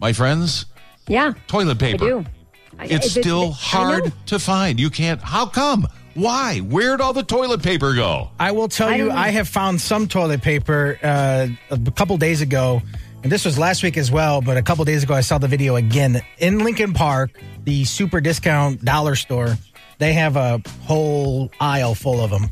[0.00, 0.66] my friends?
[1.08, 1.32] Yeah.
[1.46, 2.04] Toilet paper.
[2.04, 2.94] I do.
[2.94, 3.50] It's I- still I know.
[3.52, 4.78] hard to find.
[4.78, 5.20] You can't.
[5.20, 5.86] How come?
[6.14, 6.58] Why?
[6.58, 8.30] Where'd all the toilet paper go?
[8.40, 9.10] I will tell I you.
[9.10, 12.82] I have found some toilet paper uh, a couple days ago,
[13.22, 14.40] and this was last week as well.
[14.40, 17.30] But a couple days ago, I saw the video again in Lincoln Park,
[17.64, 19.56] the super discount dollar store.
[19.98, 22.48] They have a whole aisle full of them.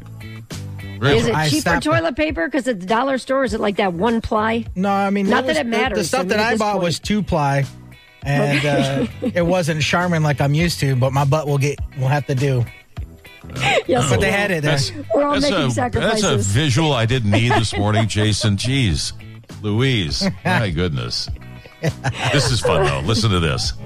[1.03, 3.45] Is it I cheaper toilet paper because at the dollar store?
[3.45, 4.64] Is it like that one ply?
[4.75, 5.99] No, I mean, Not was- that it matters.
[5.99, 6.85] The, stuff I mean, that I bought point.
[6.85, 7.64] was two ply,
[8.27, 10.97] and uh, it wasn't Charmin like I'm used to.
[10.97, 12.65] But my butt will get will have to do.
[13.87, 14.73] Yes, But they had it there.
[14.73, 18.57] That's, We're all that's making a, That's a visual I didn't need this morning, Jason.
[18.57, 19.12] Jeez.
[19.62, 20.29] Louise.
[20.45, 21.29] My goodness.
[22.33, 23.01] This is fun, though.
[23.01, 23.73] Listen to this.
[23.73, 23.81] Cause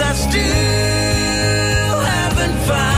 [0.00, 2.97] I still haven't found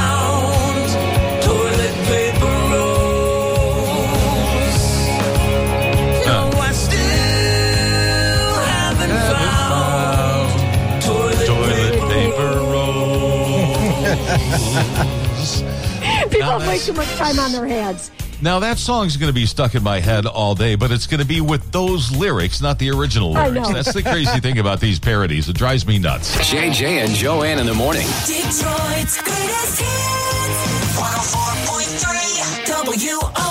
[16.30, 18.10] People Now have way too much time on their hands.
[18.42, 21.20] Now, that song's going to be stuck in my head all day, but it's going
[21.20, 23.68] to be with those lyrics, not the original I lyrics.
[23.68, 23.74] know.
[23.74, 25.48] That's the crazy thing about these parodies.
[25.50, 26.34] It drives me nuts.
[26.50, 28.06] JJ and Joanne in the morning.
[28.26, 30.96] Detroit's greatest hits.
[30.96, 33.49] 104.3 WOMC.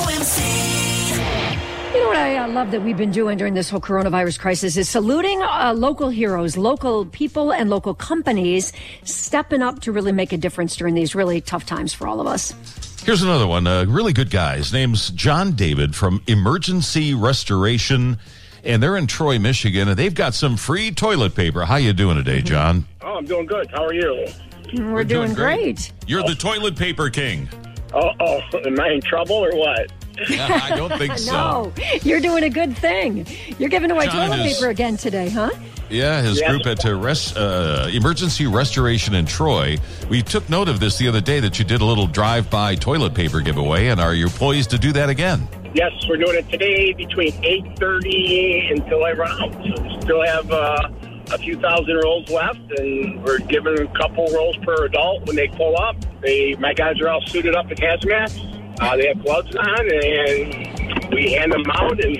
[1.94, 4.78] You know what I uh, love that we've been doing during this whole coronavirus crisis
[4.78, 8.72] is saluting uh, local heroes, local people, and local companies
[9.04, 12.28] stepping up to really make a difference during these really tough times for all of
[12.28, 12.54] us.
[13.04, 13.66] Here's another one.
[13.66, 14.58] A really good guy.
[14.58, 18.20] His name's John David from Emergency Restoration,
[18.64, 21.66] and they're in Troy, Michigan, and they've got some free toilet paper.
[21.66, 22.86] How you doing today, John?
[23.02, 23.68] Oh, I'm doing good.
[23.72, 24.28] How are you?
[24.74, 25.92] We're, doing, great.
[26.06, 27.50] You're the toilet paper king.
[27.92, 29.92] Oh, oh, am I in trouble or what?
[30.30, 31.32] I don't think so.
[31.32, 33.26] No, you're doing a good thing.
[33.58, 35.50] You're giving away John toilet is- paper again today, huh?
[35.92, 36.50] Yeah, his Yeah.
[36.52, 39.78] group at uh, res- uh, Emergency Restoration in Troy.
[40.08, 43.16] We took note of this the other day that you did a little drive-by toilet
[43.16, 45.48] paper giveaway, and are you poised to do that again?
[45.74, 49.52] Yes, we're doing it today between 8.30 until I run out.
[49.54, 50.90] So we still have uh,
[51.32, 55.48] a few thousand rolls left, and we're giving a couple rolls per adult when they
[55.48, 55.96] pull up.
[56.22, 58.59] They, My guys are all suited up in hazmat.
[58.80, 62.18] Uh, they have gloves on, and we hand them out, and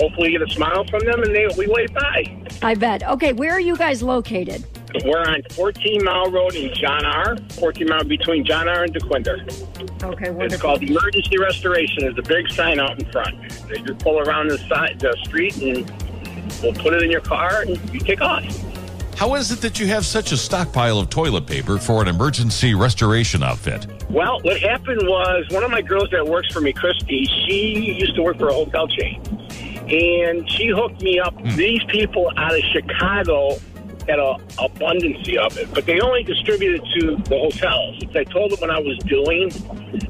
[0.00, 2.38] hopefully get a smile from them, and they, we wave bye.
[2.62, 3.02] I bet.
[3.08, 4.64] Okay, where are you guys located?
[5.04, 7.36] We're on 14 Mile Road in John R.
[7.52, 8.84] 14 Mile between John R.
[8.84, 10.02] and Dequindre.
[10.02, 12.00] Okay, It's called Emergency Restoration.
[12.00, 13.34] There's a big sign out in front.
[13.68, 15.90] They just pull around the side, the street, and
[16.62, 18.44] we'll put it in your car, and you take off.
[19.16, 22.74] How is it that you have such a stockpile of toilet paper for an emergency
[22.74, 23.86] restoration outfit?
[24.10, 28.14] Well, what happened was one of my girls that works for me, Christy, she used
[28.16, 29.22] to work for a hotel chain.
[29.88, 31.34] And she hooked me up.
[31.34, 31.56] Hmm.
[31.56, 33.58] These people out of Chicago
[34.08, 38.00] had a abundance of it, but they only distributed to the hotels.
[38.00, 39.50] Which I told them when I was doing,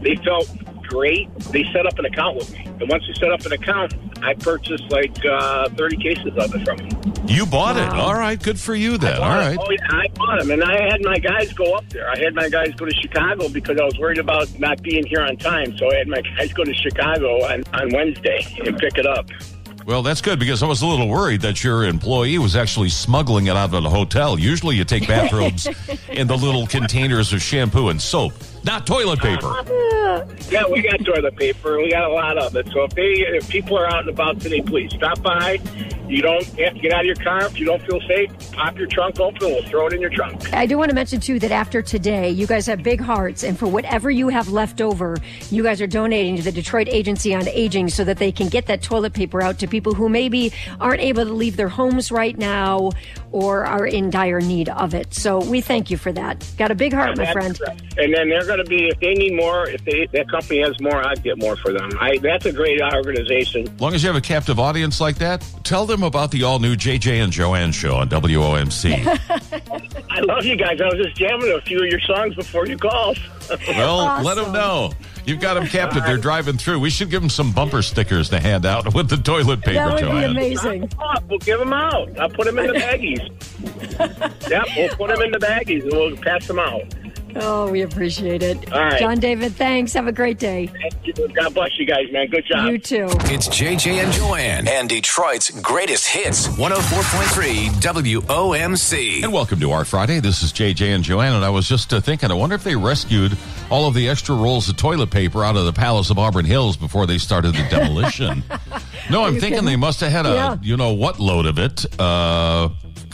[0.01, 0.49] they felt
[0.93, 1.35] great.
[1.53, 4.35] They set up an account with me, and once they set up an account, I
[4.35, 7.15] purchased like uh, 30 cases of it from them.
[7.27, 7.89] You bought it.
[7.89, 8.41] All right.
[8.41, 9.17] Good for you then.
[9.21, 9.57] All right.
[9.59, 12.09] Oh, yeah, I bought them, and I had my guys go up there.
[12.11, 15.23] I had my guys go to Chicago because I was worried about not being here
[15.23, 15.77] on time.
[15.79, 19.31] So I had my guys go to Chicago on, on Wednesday and pick it up.
[19.87, 23.47] Well, that's good because I was a little worried that your employee was actually smuggling
[23.47, 24.39] it out of the hotel.
[24.39, 25.69] Usually you take bathrobes
[26.09, 28.33] in the little containers of shampoo and soap,
[28.65, 29.53] not toilet paper.
[30.51, 31.79] Yeah, we got toilet paper.
[31.79, 32.69] We got a lot of it.
[32.69, 35.59] So if they, if people are out and about today, please stop by.
[36.07, 38.31] You don't have to get out of your car if you don't feel safe.
[38.53, 39.45] Pop your trunk open.
[39.45, 40.53] And we'll throw it in your trunk.
[40.53, 43.59] I do want to mention too that after today, you guys have big hearts, and
[43.59, 45.17] for whatever you have left over,
[45.51, 48.67] you guys are donating to the Detroit Agency on Aging so that they can get
[48.67, 52.37] that toilet paper out to people who maybe aren't able to leave their homes right
[52.37, 52.91] now
[53.33, 55.13] or are in dire need of it.
[55.15, 56.49] So we thank you for that.
[56.59, 57.59] Got a big heart, my friend.
[57.59, 57.83] correct.
[57.99, 59.69] And then they're going to be if they need more.
[59.69, 61.91] If they that company has more, I'd get more for them.
[62.01, 63.69] I that's a great organization.
[63.69, 66.59] As long as you have a captive audience like that, tell them about the all
[66.59, 69.07] new JJ and Joanne show on WOMC.
[70.11, 70.81] I love you guys.
[70.81, 73.19] I was just jamming a few of your songs before you called.
[73.69, 74.93] well, let them know.
[75.25, 76.05] You've got them captive.
[76.05, 76.81] They're driving through.
[76.81, 80.03] We should give them some bumper stickers to hand out with the toilet paper, That
[80.03, 80.91] would be amazing.
[81.29, 82.19] We'll give them out.
[82.19, 83.21] I'll put them in the baggies.
[84.51, 86.83] yep, we'll put them in the baggies and we'll pass them out.
[87.37, 88.73] Oh, we appreciate it.
[88.73, 88.99] All right.
[88.99, 89.93] John David, thanks.
[89.95, 90.67] Have a great day.
[90.67, 91.29] Thank you.
[91.29, 92.29] God bless you guys, man.
[92.29, 92.71] Good job.
[92.71, 93.07] You too.
[93.33, 99.23] It's JJ and Joanne and Detroit's greatest hits 104.3 WOMC.
[99.25, 100.21] And welcome to our Friday.
[100.21, 102.77] This is JJ and Joanne, and I was just uh, thinking, I wonder if they
[102.77, 103.37] rescued
[103.71, 106.77] all of the extra rolls of toilet paper out of the Palace of Auburn Hills
[106.77, 108.43] before they started the demolition.
[109.11, 109.65] no, I'm thinking kidding?
[109.65, 110.57] they must have had a, Yeah.
[110.63, 112.69] you know what load of it uh,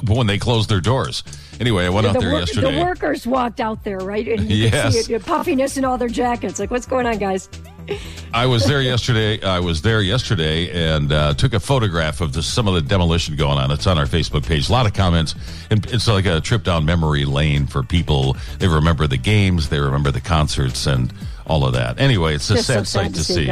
[0.08, 1.22] when they closed their doors.
[1.60, 2.74] Anyway, I went out the, there yesterday.
[2.76, 4.26] the workers walked out there, right?
[4.28, 5.04] And you Yes.
[5.06, 6.58] see it, puffiness in all their jackets.
[6.58, 7.48] Like, what's going on, guys?
[8.34, 9.42] I was there yesterday.
[9.42, 13.34] I was there yesterday and uh, took a photograph of the, some of the demolition
[13.34, 13.70] going on.
[13.70, 14.68] It's on our Facebook page.
[14.68, 15.34] A lot of comments,
[15.70, 18.36] and it's like a trip down memory lane for people.
[18.58, 21.12] They remember the games, they remember the concerts, and
[21.46, 21.98] all of that.
[21.98, 23.50] Anyway, it's a Just sad sad sight to to see see.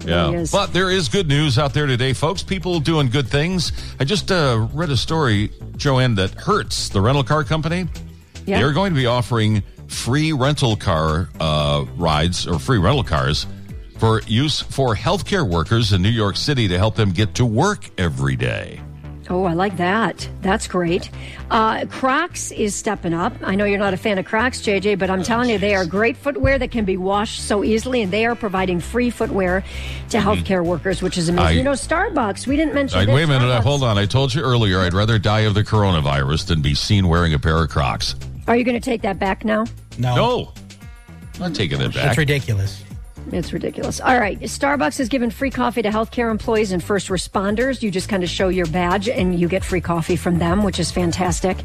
[0.00, 0.10] It go.
[0.10, 2.42] It Yeah, really but there is good news out there today, folks.
[2.42, 3.72] People doing good things.
[4.00, 7.86] I just uh, read a story, Joanne, that Hertz, the rental car company,
[8.46, 8.58] Yeah.
[8.58, 13.46] they're going to be offering free rental car uh, rides or free rental cars
[13.98, 17.88] for use for healthcare workers in New York City to help them get to work
[17.98, 18.80] every day.
[19.28, 20.28] Oh, I like that.
[20.42, 21.10] That's great.
[21.50, 23.32] Uh, Crocs is stepping up.
[23.42, 25.84] I know you're not a fan of Crocs, JJ, but I'm telling you, they are
[25.84, 29.64] great footwear that can be washed so easily, and they are providing free footwear
[30.10, 31.44] to healthcare workers, which is amazing.
[31.44, 31.48] Mm-hmm.
[31.48, 33.14] I- you know, Starbucks, we didn't mention this.
[33.14, 33.98] wait a minute, Starbucks- hold on.
[33.98, 37.38] I told you earlier I'd rather die of the coronavirus than be seen wearing a
[37.38, 38.14] pair of Crocs.
[38.46, 39.64] Are you going to take that back now?
[39.98, 40.14] No.
[40.14, 40.52] No,
[41.34, 41.94] I'm not taking it back.
[42.04, 42.82] That's ridiculous.
[43.32, 44.00] It's ridiculous.
[44.00, 44.38] All right.
[44.40, 47.82] Starbucks has given free coffee to healthcare employees and first responders.
[47.82, 50.78] You just kind of show your badge and you get free coffee from them, which
[50.78, 51.58] is fantastic.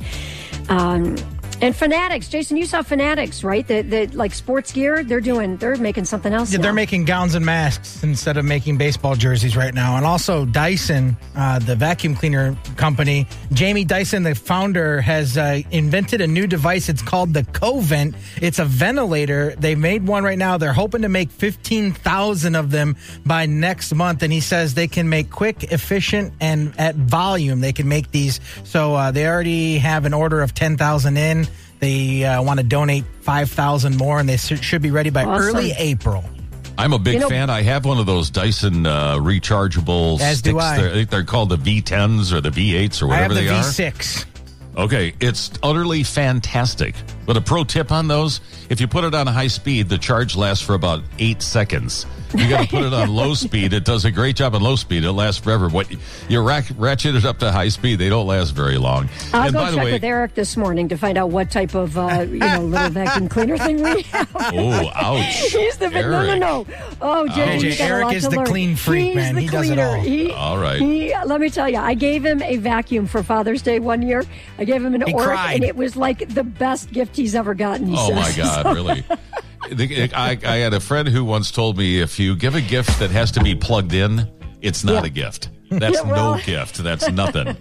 [0.69, 1.15] Um,
[1.61, 3.67] and Fanatics, Jason, you saw Fanatics, right?
[3.67, 6.51] The, the like sports gear, they're doing, they're making something else.
[6.51, 9.95] Yeah, they're making gowns and masks instead of making baseball jerseys right now.
[9.95, 16.19] And also, Dyson, uh, the vacuum cleaner company, Jamie Dyson, the founder, has uh, invented
[16.19, 16.89] a new device.
[16.89, 18.15] It's called the Covent.
[18.41, 19.53] It's a ventilator.
[19.55, 20.57] They made one right now.
[20.57, 24.23] They're hoping to make 15,000 of them by next month.
[24.23, 27.61] And he says they can make quick, efficient, and at volume.
[27.61, 28.39] They can make these.
[28.63, 31.47] So uh, they already have an order of 10,000 in.
[31.81, 35.47] They uh, want to donate 5,000 more, and they should be ready by Awesome.
[35.55, 36.23] early April.
[36.77, 37.49] I'm a big You know- fan.
[37.49, 40.53] I have one of those Dyson uh, rechargeable As sticks.
[40.53, 40.77] do I.
[40.77, 43.41] They're, I think they're called the V10s or the V8s or I have whatever the
[43.41, 43.63] they are.
[43.63, 44.25] V6.
[44.77, 46.95] Okay, it's utterly fantastic.
[47.25, 48.39] But a pro tip on those:
[48.69, 52.05] if you put it on a high speed, the charge lasts for about eight seconds.
[52.35, 53.73] You got to put it on low speed.
[53.73, 55.03] It does a great job on low speed.
[55.03, 55.67] It lasts forever.
[55.69, 55.87] What
[56.29, 59.09] you rack, ratchet it up to high speed, they don't last very long.
[59.33, 61.51] I'll and go by check the way, with Eric this morning to find out what
[61.51, 64.29] type of uh, you know little vacuum cleaner thing we have.
[64.35, 65.25] oh, ouch!
[65.51, 66.65] He's the no, no, no.
[67.01, 68.45] Oh, JJ, JJ, he's got a Eric lot is to the learn.
[68.45, 69.35] clean freak, He's man.
[69.35, 69.95] the He does it all.
[69.99, 70.79] He, All right.
[70.79, 74.23] He, let me tell you, I gave him a vacuum for Father's Day one year.
[74.57, 75.55] I gave him an He Oreck, cried.
[75.55, 77.87] and it was like the best gift he's ever gotten.
[77.87, 78.37] He Oh my says.
[78.63, 79.03] God, really?
[79.71, 82.99] The- I, I had a friend who once told me if you give a gift
[82.99, 84.29] that has to be plugged in,
[84.61, 85.07] it's not Yeah.
[85.07, 85.49] a gift.
[85.69, 86.77] That's Yeah, well- no gift.
[86.83, 87.55] That's nothing.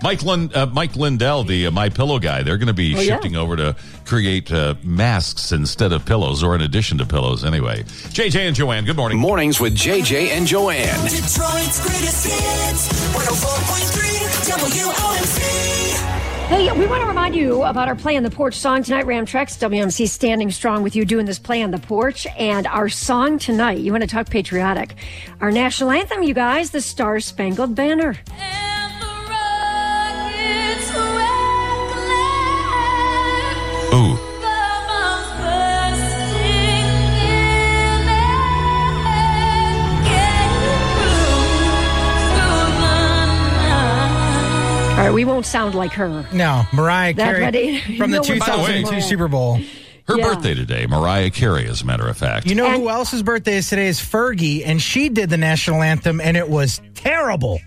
[0.00, 3.00] Mike Lin, uh, Mike Lindell, the uh, My Pillow guy, they're going to be Oh,
[3.00, 3.14] yeah.
[3.14, 7.44] shifting over to create uh, masks instead of pillows, or in addition to pillows.
[7.44, 9.18] Anyway, JJ and Joanne, good morning.
[9.18, 10.86] Mornings with JJ and Joanne.
[11.08, 12.88] Detroit's greatest hits.
[13.12, 15.97] 104.3 WOMC.
[16.48, 19.04] Hey, we want to remind you about our Play on the Porch song tonight.
[19.04, 22.26] Ramtrex, WMC standing strong with you doing this Play on the Porch.
[22.38, 24.94] And our song tonight, you want to talk patriotic.
[25.42, 28.16] Our national anthem, you guys, the Star Spangled Banner.
[28.30, 28.67] Ooh.
[45.38, 46.26] All right, we won't sound like her.
[46.32, 47.80] No, Mariah That Carey ready?
[47.96, 49.60] from the You know what- 2002 way- Super Bowl.
[50.06, 50.24] Her Yeah.
[50.24, 52.46] birthday today, Mariah Carey, as a matter of fact.
[52.46, 53.88] You know who else's birthday is today?
[53.88, 57.60] Is Fergie, and she did the national anthem, and it was terrible.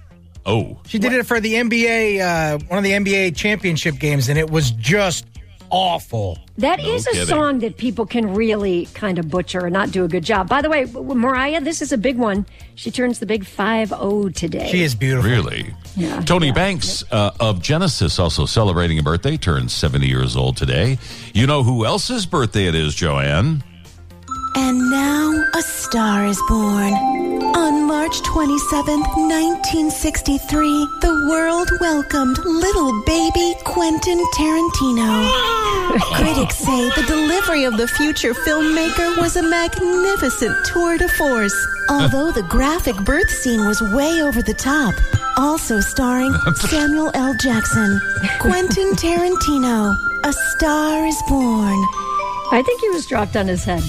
[0.45, 4.39] oh, She did it for the NBA, uh, one of the NBA championship games, and
[4.39, 5.25] it was just
[5.69, 6.38] awful.
[6.57, 7.27] That is a kidding.
[7.27, 10.49] song that people can really kind of butcher and not do a good job.
[10.49, 12.45] By the way, Mariah, this is a big one.
[12.75, 14.67] She turns the big 5 0 today.
[14.71, 15.29] She is beautiful.
[15.29, 15.73] Really?
[15.95, 16.21] Yeah.
[16.21, 20.97] Tony Banks uh, of Genesis also celebrating a birthday, turned 70 years old today.
[21.34, 23.63] You know who else's birthday it is, Joanne?
[24.56, 26.93] And now a star is born.
[27.56, 35.30] On March 27th, 1963, the world welcomed little baby Quentin Tarantino.
[36.15, 41.56] Critics say the delivery of the future filmmaker was a magnificent tour de force,
[41.89, 44.95] although the graphic birth scene was way over the top.
[45.37, 47.33] Also starring Samuel L.
[47.35, 47.99] Jackson,
[48.39, 51.79] Quentin Tarantino, A Star is Born.
[52.53, 53.83] I think he was dropped on his head.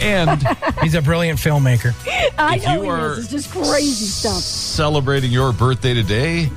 [0.00, 0.42] And
[0.82, 1.94] he's a brilliant filmmaker.
[2.38, 3.18] I If know you he are is.
[3.18, 4.34] It's just crazy stuff.
[4.42, 6.50] celebrating your birthday today,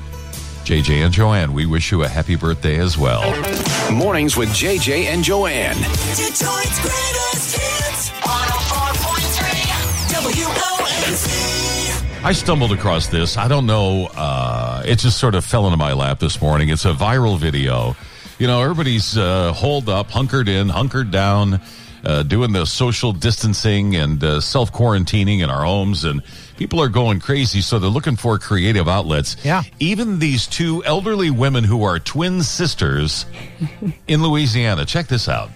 [0.64, 3.22] JJ and Joanne, we wish you a happy birthday as well.
[3.92, 5.76] Mornings with JJ and Joanne.
[5.76, 7.23] Detroit's greatest
[12.24, 13.36] I stumbled across this.
[13.36, 14.06] I don't know.
[14.06, 16.70] Uh, it just sort of fell into my lap this morning.
[16.70, 17.96] It's a viral video.
[18.38, 21.60] You know, everybody's uh, holed up, hunkered in, hunkered down,
[22.02, 26.22] uh, doing the social distancing and uh, self quarantining in our homes, and
[26.56, 27.60] people are going crazy.
[27.60, 29.36] So they're looking for creative outlets.
[29.44, 29.62] Yeah.
[29.78, 33.26] Even these two elderly women who are twin sisters
[34.08, 34.86] in Louisiana.
[34.86, 35.50] Check this out.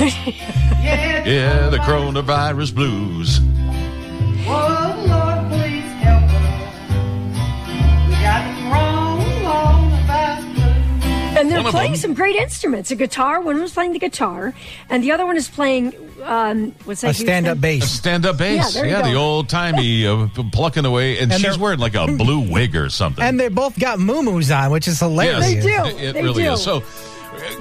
[0.00, 3.40] Yeah, Yeah, the coronavirus blues.
[4.46, 6.30] oh Lord, please help us.
[8.08, 11.36] We got the coronavirus blues.
[11.38, 12.90] And they're One playing some great instruments.
[12.90, 13.40] A guitar.
[13.40, 14.54] One was playing the guitar,
[14.88, 17.10] and the other one is playing um, what's that?
[17.12, 17.78] A stand-up thing?
[17.78, 17.90] A bass.
[17.90, 18.76] stand up bass.
[18.76, 21.18] Yeah, Yeah, the old timey uh, plucking away.
[21.18, 23.24] And, And she's wearing like a blue wig or something.
[23.24, 25.44] And they both got muumuus on, which is hilarious.
[25.44, 25.68] They do.
[25.68, 26.52] It, it They really do.
[26.52, 26.62] is.
[26.62, 26.82] So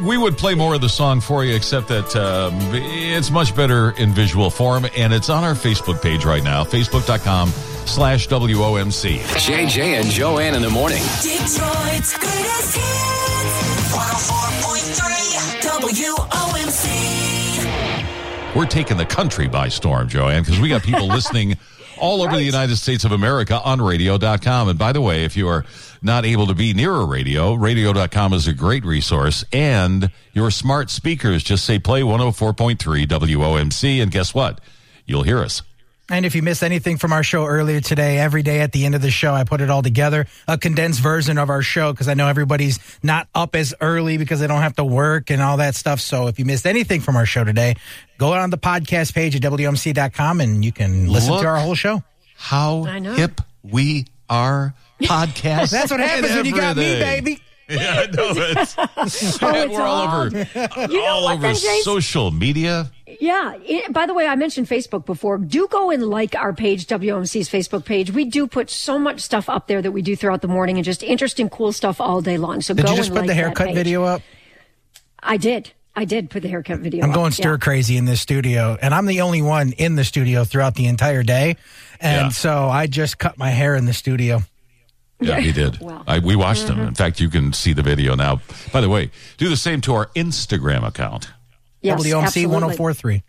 [0.01, 3.91] we would play more of the song for you, except that um, it's much better
[3.91, 4.86] in visual form.
[4.95, 7.49] And it's on our Facebook page right now, facebook.com
[7.86, 9.19] slash WOMC.
[9.19, 11.01] JJ and Joanne in the morning.
[11.21, 13.93] Detroit's greatest hits.
[13.93, 18.55] 104.3 WOMC.
[18.55, 21.58] We're taking the country by storm, Joanne, because we got people listening
[22.00, 24.70] all over the United States of America on radio.com.
[24.70, 25.66] And by the way, if you are
[26.02, 29.44] not able to be near a radio, radio.com is a great resource.
[29.52, 34.02] And your smart speakers just say play 104.3 WOMC.
[34.02, 34.62] And guess what?
[35.06, 35.62] You'll hear us.
[36.12, 38.95] And if you missed anything from our show earlier today, every day at the end
[38.95, 42.08] of the show, I put it all together, a condensed version of our show, because
[42.08, 45.58] I know everybody's not up as early because they don't have to work and all
[45.58, 46.00] that stuff.
[46.00, 47.76] So if you missed anything from our show today,
[48.17, 51.41] go on the podcast page at WMC.com and you can listen Look.
[51.43, 52.04] to our whole show.
[52.36, 53.13] How I know.
[53.13, 55.72] hip we are podcast.
[55.72, 57.41] That's what happens when you got me, baby.
[57.79, 58.75] Yeah, I know it.
[58.77, 60.27] Oh, it's We're all on.
[60.36, 60.47] over,
[60.91, 61.82] You know all what, over then, Jace?
[61.82, 62.91] social media.
[63.19, 63.55] Yeah.
[63.63, 65.38] It, by the way, I mentioned Facebook before.
[65.38, 68.11] Do go and like our page, WMC's Facebook page.
[68.11, 70.86] We do put so much stuff up there that we do throughout the morning and
[70.86, 72.61] just interesting, cool stuff all day long.
[72.61, 74.22] So Did go you just and put like the that haircut video up?
[75.22, 75.72] I did.
[75.95, 77.01] I did put the haircut video.
[77.01, 77.03] Up.
[77.05, 77.15] I'm up.
[77.15, 77.57] going stir Yeah.
[77.57, 81.24] crazy in this studio, and I'm the only one in the studio throughout the entire
[81.24, 81.57] day.
[81.99, 82.30] And Yeah.
[82.30, 84.41] so I just cut my hair in the studio.
[85.20, 85.80] Yeah, he did.
[85.82, 86.03] Wow.
[86.07, 86.80] I, we watched Mm-hmm.
[86.82, 86.88] him.
[86.89, 88.41] In fact, you can see the video now.
[88.72, 91.30] By the way, do the same to our Instagram account.
[91.82, 92.53] Yes, WMC absolutely.
[92.53, 93.24] 1043.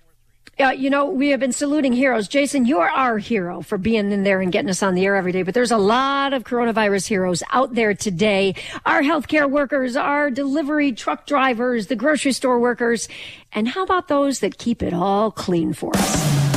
[0.59, 2.28] Uh, you know, we have been saluting heroes.
[2.28, 5.32] Jason, you're our hero for being in there and getting us on the air every
[5.32, 5.43] day.
[5.43, 8.55] But there's a lot of coronavirus heroes out there today.
[8.84, 13.09] Our healthcare workers, our delivery truck drivers, the grocery store workers.
[13.53, 16.49] And how about those that keep it all clean for us?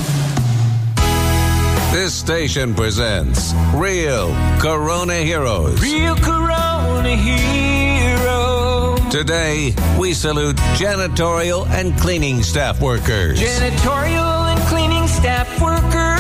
[1.93, 4.29] This station presents Real
[4.59, 5.79] Corona Heroes.
[5.79, 8.99] Real Corona heroes.
[9.11, 13.39] Today, we salute janitorial and cleaning staff workers.
[13.39, 16.12] Janitorial and cleaning staff workers.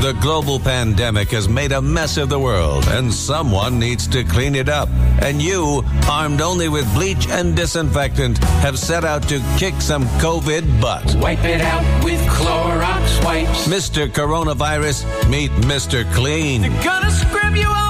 [0.00, 4.54] The global pandemic has made a mess of the world, and someone needs to clean
[4.54, 4.88] it up.
[5.20, 10.80] And you, armed only with bleach and disinfectant, have set out to kick some COVID
[10.80, 11.16] butt.
[11.16, 13.66] Wipe it out with Clorox wipes.
[13.66, 14.06] Mr.
[14.08, 16.10] Coronavirus, meet Mr.
[16.14, 16.62] Clean.
[16.62, 17.87] They're Gonna scrub you off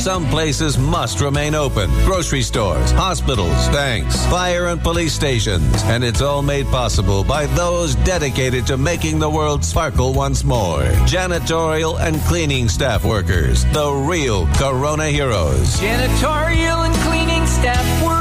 [0.00, 5.82] Some places must remain open grocery stores, hospitals, banks, fire and police stations.
[5.84, 10.84] And it's all made possible by those dedicated to making the world sparkle once more.
[11.04, 15.76] Janitorial and cleaning staff workers, the real Corona heroes.
[15.76, 18.19] Janitorial and cleaning staff workers.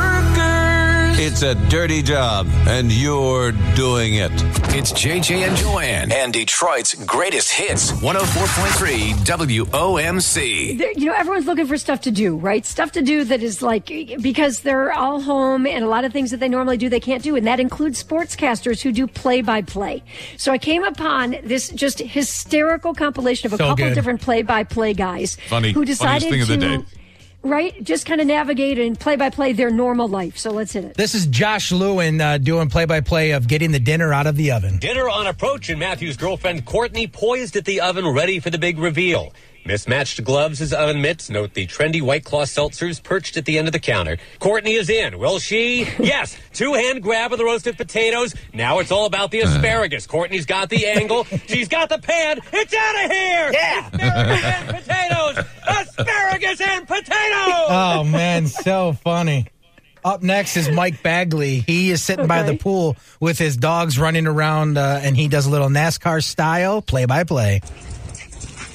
[1.22, 4.32] It's a dirty job, and you're doing it.
[4.74, 10.78] It's JJ and Joanne and Detroit's greatest hits 104.3 WOMC.
[10.78, 12.66] There- you know, everyone's looking for stuff to do, right?
[12.66, 13.88] Stuff to do that is like
[14.22, 17.22] because they're all home and a lot of things that they normally do they can't
[17.22, 20.02] do, and that includes sportscasters who do play by play.
[20.38, 23.94] So I came upon this just hysterical compilation of a So couple good.
[23.94, 26.86] different play by play guys Funny- who funniest decided thing of the to.
[27.44, 27.50] Day.
[27.50, 30.38] Right, just kind of navigate and play by play their normal life.
[30.38, 30.96] So let's hit it.
[30.96, 34.36] This is Josh Lewin uh, doing play by play of getting the dinner out of
[34.36, 34.78] the oven.
[34.78, 38.78] Dinner on approach, and Matthew's girlfriend Courtney poised at the oven, ready for the big
[38.78, 39.34] reveal.
[39.66, 41.30] Mismatched gloves as oven mitts.
[41.30, 44.18] Note the trendy White Claw seltzers perched at the end of the counter.
[44.39, 45.20] Courtney is in.
[45.20, 45.88] Will she?
[45.99, 46.38] Yes.
[46.53, 48.34] Two hand grab of the roasted potatoes.
[48.53, 50.07] Now it's all about the asparagus.
[50.07, 51.26] Courtney's got the angle.
[51.47, 52.39] She's got the pan.
[52.51, 53.51] It's out of here.
[53.53, 53.89] Yeah.
[53.93, 55.45] Asparagus and potatoes.
[55.68, 57.68] Asparagus and potatoes.
[57.70, 59.47] Oh man, so funny.
[60.03, 61.60] Up next is Mike Bagley.
[61.60, 65.45] He is sitting by the pool with his dogs running around, uh, and he does
[65.45, 67.60] a little NASCAR style play by play.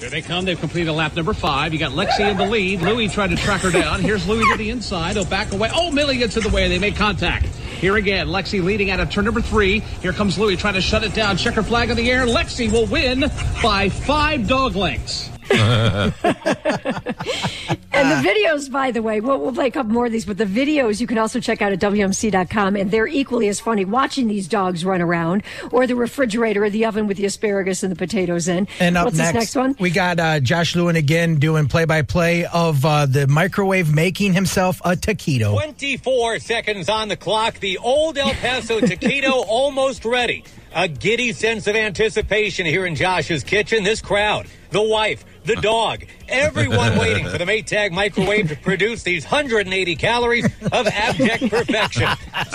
[0.05, 0.45] Here they come.
[0.45, 1.73] They've completed a lap number five.
[1.73, 2.83] You got Lexi in the lead.
[2.83, 4.03] Louis tried to track her down.
[4.03, 5.17] Here's Louis to the inside.
[5.17, 5.71] Oh, back away.
[5.73, 6.69] Oh, Millie gets in the way.
[6.69, 7.47] They make contact.
[7.47, 9.81] Here again, Lexi leading out of turn number three.
[10.03, 11.39] Here comes Louis trying to shut it down.
[11.39, 12.27] Checker flag in the air.
[12.27, 13.31] Lexi will win
[13.63, 15.31] by five dog lengths.
[17.95, 20.37] And the videos, by the way, we'll, we'll play a couple more of these, but
[20.37, 24.27] the videos you can also check out at WMC.com, and they're equally as funny watching
[24.27, 27.97] these dogs run around, or the refrigerator or the oven with the asparagus and the
[27.97, 28.67] potatoes in.
[28.81, 29.77] And up What's next, this next one?
[29.79, 34.33] we got uh, Josh Lewin again doing play by play of uh, the microwave making
[34.33, 35.55] himself a taquito.
[35.55, 37.61] 24 seconds on the clock.
[37.61, 40.45] The old El Paso taquito almost ready.
[40.77, 43.85] A giddy sense of anticipation here in Josh's kitchen.
[43.85, 49.25] This crowd, the wife, the dog, everyone waiting for the Maytag microwave to produce these
[49.25, 52.09] 180 calories of abject perfection.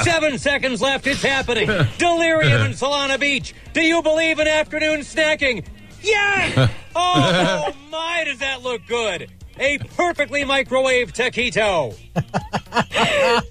[0.03, 1.07] Seven seconds left.
[1.07, 1.67] It's happening.
[1.97, 3.53] Delirium in Solana Beach.
[3.73, 5.65] Do you believe in afternoon snacking?
[6.01, 6.69] Yes!
[6.95, 9.31] Oh my, does that look good?
[9.57, 11.95] A perfectly microwave taquito.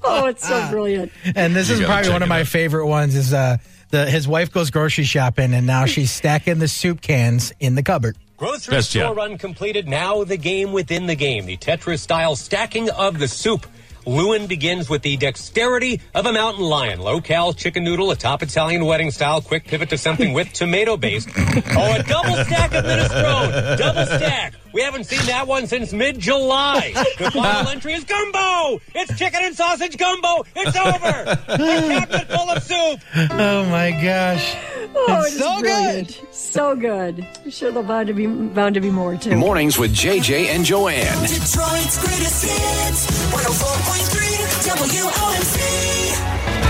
[0.04, 1.10] Oh, it's so brilliant.
[1.34, 2.46] And this You is probably one of my out.
[2.48, 3.14] favorite ones.
[3.14, 3.58] Is uh,
[3.90, 7.82] the his wife goes grocery shopping and now she's stacking the soup cans in the
[7.82, 8.16] cupboard.
[8.36, 9.16] Grocery Best store yet.
[9.16, 9.88] run completed.
[9.88, 11.46] Now the game within the game.
[11.46, 13.66] The Tetris style stacking of the soup.
[14.08, 16.98] Lewin begins with the dexterity of a mountain lion.
[16.98, 19.42] Low cal chicken noodle, a top Italian wedding style.
[19.42, 21.28] Quick pivot to something with tomato based.
[21.80, 23.78] Oh, a double stack of minestrone.
[23.78, 24.54] Double stack.
[24.72, 26.92] We haven't seen that one since mid July.
[27.18, 28.80] The final entry is gumbo.
[28.94, 30.44] It's chicken and sausage gumbo.
[30.56, 31.24] It's over.
[31.48, 33.00] A cabinet full of soup.
[33.30, 34.56] Oh my gosh!
[34.94, 36.20] Oh, It's so brilliant.
[36.32, 37.26] So good.
[37.44, 39.36] I'm sure there'll bound to be bound to be more too.
[39.36, 41.04] Mornings with JJ and Joanne.
[41.22, 43.06] Detroit's greatest hits.
[43.32, 45.58] 104.3 WOMC.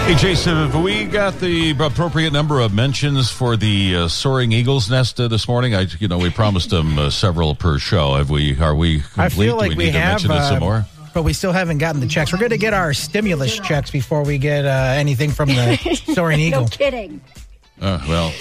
[0.06, 4.90] Hey, Jason, have we got the appropriate number of mentions for the uh, soaring eagle's
[4.90, 5.74] nest uh, this morning?
[5.74, 8.14] I, you know, we promised them uh, several per show.
[8.14, 8.58] Have we?
[8.58, 9.22] Are we complete?
[9.24, 10.86] I feel like Do we, we, need to have, mention it some uh, more.
[11.12, 12.32] but we still haven't gotten the checks.
[12.32, 15.76] We're going to get our stimulus checks before we get uh, anything from the
[16.14, 16.62] soaring eagle.
[16.62, 17.20] No kidding.
[17.80, 18.32] Uh, well,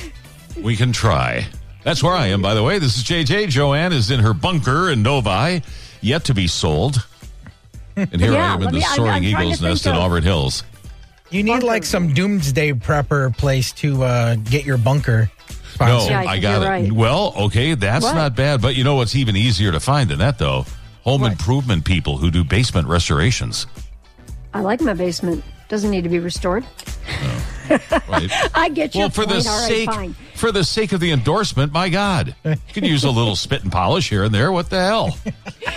[0.61, 1.45] we can try.
[1.83, 2.79] That's where I am, by the way.
[2.79, 3.49] This is JJ.
[3.49, 5.61] Joanne is in her bunker in Novi,
[6.01, 7.05] yet to be sold.
[7.95, 10.01] And here Yeah, I am in the me- I'm- soaring I'm eagle's nest think in
[10.01, 10.63] Auburn Hills.
[11.29, 15.29] You need like some doomsday prepper place to uh, get your bunker.
[15.79, 16.07] No.
[16.07, 16.65] Yeah, I I got it.
[16.65, 16.91] right.
[16.91, 18.15] Well, okay, that's What?
[18.15, 18.61] not bad.
[18.61, 20.65] But you know what's even easier to find than that, though?
[21.03, 21.33] Home What?
[21.33, 23.67] improvement people who do basement restorations.
[24.53, 25.43] I like my basement.
[25.67, 26.65] Doesn't need to be restored.
[27.69, 28.29] Right?
[28.55, 29.43] I get your well, for point.
[29.43, 30.13] the All right, sake fine.
[30.35, 33.71] for the sake of the endorsement, my God, you could use a little spit and
[33.71, 34.51] polish here and there.
[34.51, 35.11] What the hell?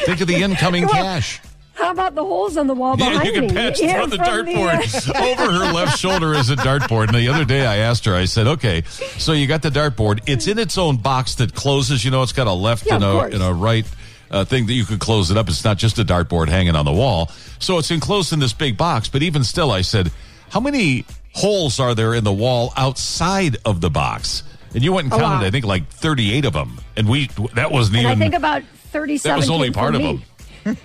[0.05, 1.41] Think of the incoming Well, cash.
[1.75, 3.55] How about the holes on the wall Yeah, behind you can me?
[3.55, 5.33] patch Yeah, through the from the, uh, dartboard.
[5.33, 7.09] Over her left shoulder is a dartboard.
[7.09, 8.83] And the other day I asked her, I said, okay,
[9.17, 10.21] so you got the dartboard.
[10.27, 12.05] It's in its own box that closes.
[12.05, 13.87] You know, it's got a left Yeah, and, a, and a right
[14.31, 15.49] uh, thing that you could close it up.
[15.49, 17.31] It's not just a dartboard hanging on the wall.
[17.61, 19.09] So it's enclosed in this big box.
[19.09, 20.13] But even still, I said,
[20.51, 24.43] how many holes are there in the wall outside of the box?
[24.75, 25.47] And you went and oh, counted.
[25.47, 26.79] I think, like 38 of them.
[26.97, 28.19] And we, that wasn't And even.
[28.19, 28.63] I think about
[28.93, 30.13] 37 that was only part of me.
[30.13, 30.23] them.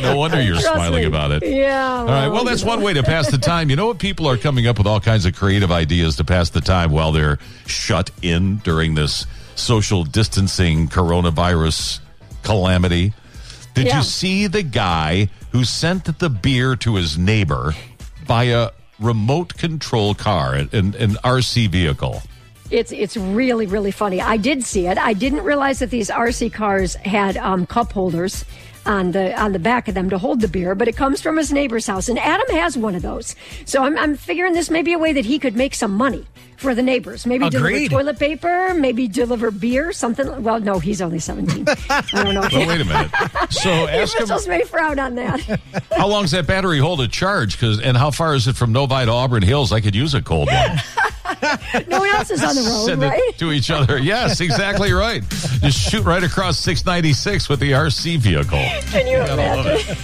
[0.00, 1.06] no wonder you're Trust smiling me.
[1.06, 1.42] about it.
[1.46, 1.98] Yeah.
[1.98, 2.28] All right.
[2.28, 3.70] Well, that's one way to pass the time.
[3.70, 3.98] You know what?
[3.98, 7.12] People are coming up with all kinds of creative ideas to pass the time while
[7.12, 12.00] they're shut in during this social distancing coronavirus
[12.42, 13.12] calamity.
[13.74, 13.98] Did Yeah.
[13.98, 17.74] you see the guy who sent the beer to his neighbor
[18.26, 22.22] by a remote control car, an, an, RC vehicle?
[22.70, 24.20] It's it's really really funny.
[24.20, 24.96] I did see it.
[24.96, 28.44] I didn't realize that these RC cars had um, cup holders
[28.86, 31.36] on the on the back of them to hold the beer, but it comes from
[31.36, 33.36] his neighbor's house, and Adam has one of those.
[33.66, 36.26] So I'm I'm figuring this may be a way that he could make some money
[36.62, 37.26] for the neighbors.
[37.26, 37.88] Maybe Agreed.
[37.90, 40.42] deliver toilet paper, maybe deliver beer, something.
[40.42, 41.66] Well, no, he's only 17.
[41.68, 42.42] I don't know.
[42.52, 43.10] Well, wait a minute.
[43.50, 45.40] So ask him Mitchell's may frown on that.
[45.96, 47.52] how long does that battery hold a charge?
[47.58, 49.72] Because and how far is it from Novi to Auburn Hills?
[49.72, 50.76] I could use a cold one.
[51.88, 53.18] no one else is on the road, Send right?
[53.18, 53.98] it to each other.
[53.98, 55.22] Yes, exactly right.
[55.60, 58.58] Just shoot right across 696 with the RC vehicle.
[58.90, 59.96] Can you Gotta love imagine?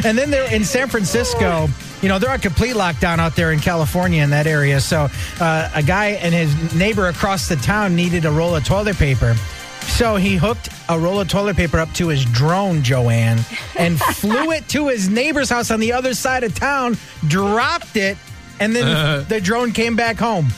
[0.00, 0.04] it.
[0.06, 1.68] And then they're in San Francisco.
[2.02, 4.80] You know, they're on complete lockdown out there in California in that area.
[4.80, 5.08] So
[5.40, 9.34] uh, a guy and his neighbor across the town needed a roll of toilet paper.
[9.82, 13.40] So he hooked a roll of toilet paper up to his drone, Joanne,
[13.76, 16.96] and flew it to his neighbor's house on the other side of town,
[17.28, 18.16] dropped it,
[18.60, 20.48] and then the drone came back home.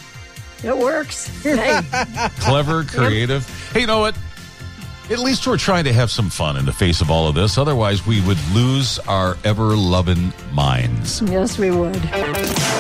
[0.63, 1.27] It works.
[1.43, 1.81] Hey.
[2.39, 3.49] Clever, creative.
[3.73, 4.17] Hey, you know what?
[5.13, 7.59] At least we're trying to have some fun in the face of all of this.
[7.59, 11.21] Otherwise, we would lose our ever loving minds.
[11.21, 12.03] Yes, we would.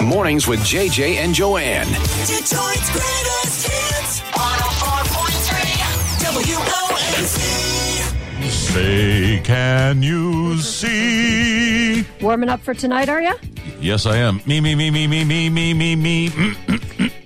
[0.02, 1.88] Mornings with JJ and Joanne.
[1.88, 4.20] Detroit's greatest hits.
[4.32, 8.48] 104.3 WOMC.
[8.48, 12.06] Say, can you see?
[12.22, 13.34] Warming up for tonight, are you?
[13.82, 14.40] Yes, I am.
[14.46, 16.30] Me, me, me, me, me, me, me, me, me.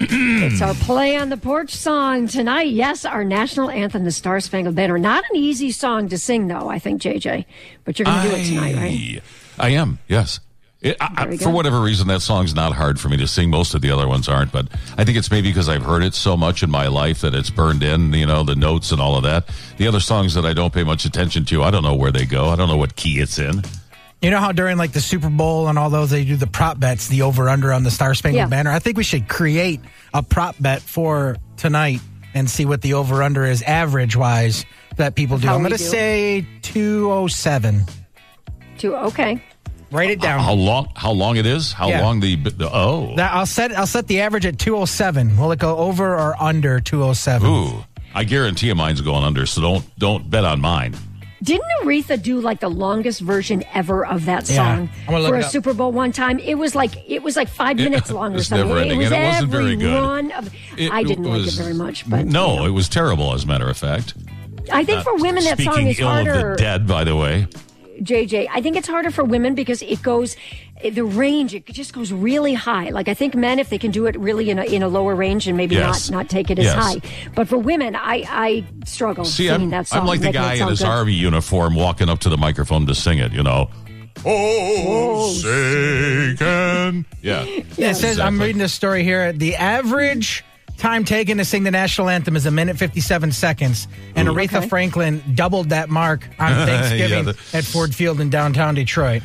[0.01, 2.69] It's our play on the porch song tonight.
[2.69, 4.99] Yes, our national anthem, the Star Spangled Banner.
[4.99, 6.69] Not an easy song to sing, though.
[6.71, 7.45] I think JJ,
[7.85, 9.23] but you're going to do it tonight, right?
[9.59, 10.41] I am, yes.
[10.81, 13.51] It, I, I- for whatever reason, that song's not hard for me to sing.
[13.51, 16.15] Most of the other ones aren't, but I think it's maybe because I've heard it
[16.15, 19.17] so much in my life that it's burned in, you know, the notes and all
[19.17, 19.49] of that.
[19.77, 22.25] The other songs that I don't pay much attention to, I don't know where they
[22.25, 22.49] go.
[22.49, 23.63] I don't know what key it's in.
[24.23, 26.81] You know how during like the Super Bowl and all those they do the prop
[26.81, 28.47] bets, the over under on the Star Spangled Yeah.
[28.47, 28.71] Banner.
[28.71, 29.81] I think we should create
[30.15, 32.01] a prop bet for tonight
[32.35, 34.65] and see what the over under is average wise
[34.97, 35.47] that people do.
[35.49, 37.83] How I'm going to say 207.
[38.79, 39.43] Two, okay.
[39.93, 40.41] Write it down.
[40.41, 40.89] How long?
[40.97, 41.73] How long it is?
[41.73, 42.03] How Yeah.
[42.03, 43.15] long the, the oh?
[43.17, 45.37] That I'll set I'll set the average at 207.
[45.37, 47.49] Will it go over or under 207?
[47.49, 49.47] Ooh, I guarantee you mine's going under.
[49.47, 50.97] So don't don't bet on mine.
[51.43, 55.51] Didn't Aretha do like the longest version ever of that song look for a up.
[55.51, 56.39] Super Bowl one time?
[56.39, 58.67] It was like it was like five Yeah, uh, minutes long or something.
[58.69, 60.03] never-ending, it was and it wasn't every very good.
[60.03, 60.55] one of.
[60.79, 63.35] It I didn't like it very much, but no, it was terrible.
[63.35, 64.15] As a matter of fact,
[64.73, 66.53] I think for women that song is ill harder.
[66.53, 66.87] of the dead.
[66.87, 67.47] By the way,
[68.03, 70.37] JJ, I think it's harder for women because it goes
[70.83, 71.55] the range.
[71.55, 72.91] It just goes really high.
[72.91, 75.15] Like I think men, if they can do it really in a in a lower
[75.15, 76.11] range and maybe Yes.
[76.11, 76.75] not not take it as Yes.
[76.77, 77.01] high.
[77.35, 80.01] But for women, I I struggle see, singing I'm, that song.
[80.01, 80.89] I'm like the guy in his good.
[80.89, 83.33] army uniform walking up to the microphone to sing it.
[83.33, 83.71] You know.
[84.25, 87.45] Oh, say can yeah.
[87.77, 89.33] Yeah, it says I'm reading this story here.
[89.33, 90.45] The average
[90.77, 94.33] time taken to sing the national anthem is a minute 57 seconds, and Ooh.
[94.33, 94.69] Aretha Okay.
[94.69, 99.23] Franklin doubled that mark on Yeah, Thanksgiving the- at Ford Field in downtown Detroit.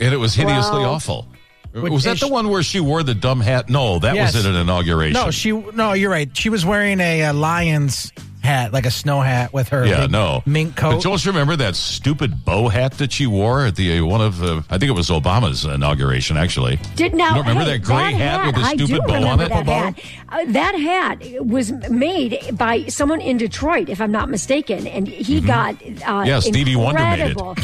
[0.00, 0.92] and it was hideously Wow.
[0.94, 1.28] awful.
[1.72, 3.68] Which was that the one where she wore the dumb hat?
[3.68, 4.34] No, that Yes.
[4.34, 5.14] was at an inauguration.
[5.14, 6.30] No, she no, you're right.
[6.36, 8.12] She was wearing a, uh Lions
[8.44, 11.02] hat, like a snow hat with her Yeah, no mink coat.
[11.02, 14.42] don't you remember that stupid bow hat that she wore at the uh, one of
[14.42, 16.36] uh, I think it was Obama's inauguration.
[16.36, 19.06] Actually, Did now You don't remember hey, that gray hat with the I do stupid
[19.06, 19.48] bow on it?
[19.48, 20.00] That hat.
[20.28, 25.40] Uh, that hat was made by someone in Detroit, if I'm not mistaken, and he
[25.40, 25.74] got
[26.06, 27.36] uh, Yeah, Stevie Wonder made it.
[27.36, 27.54] no,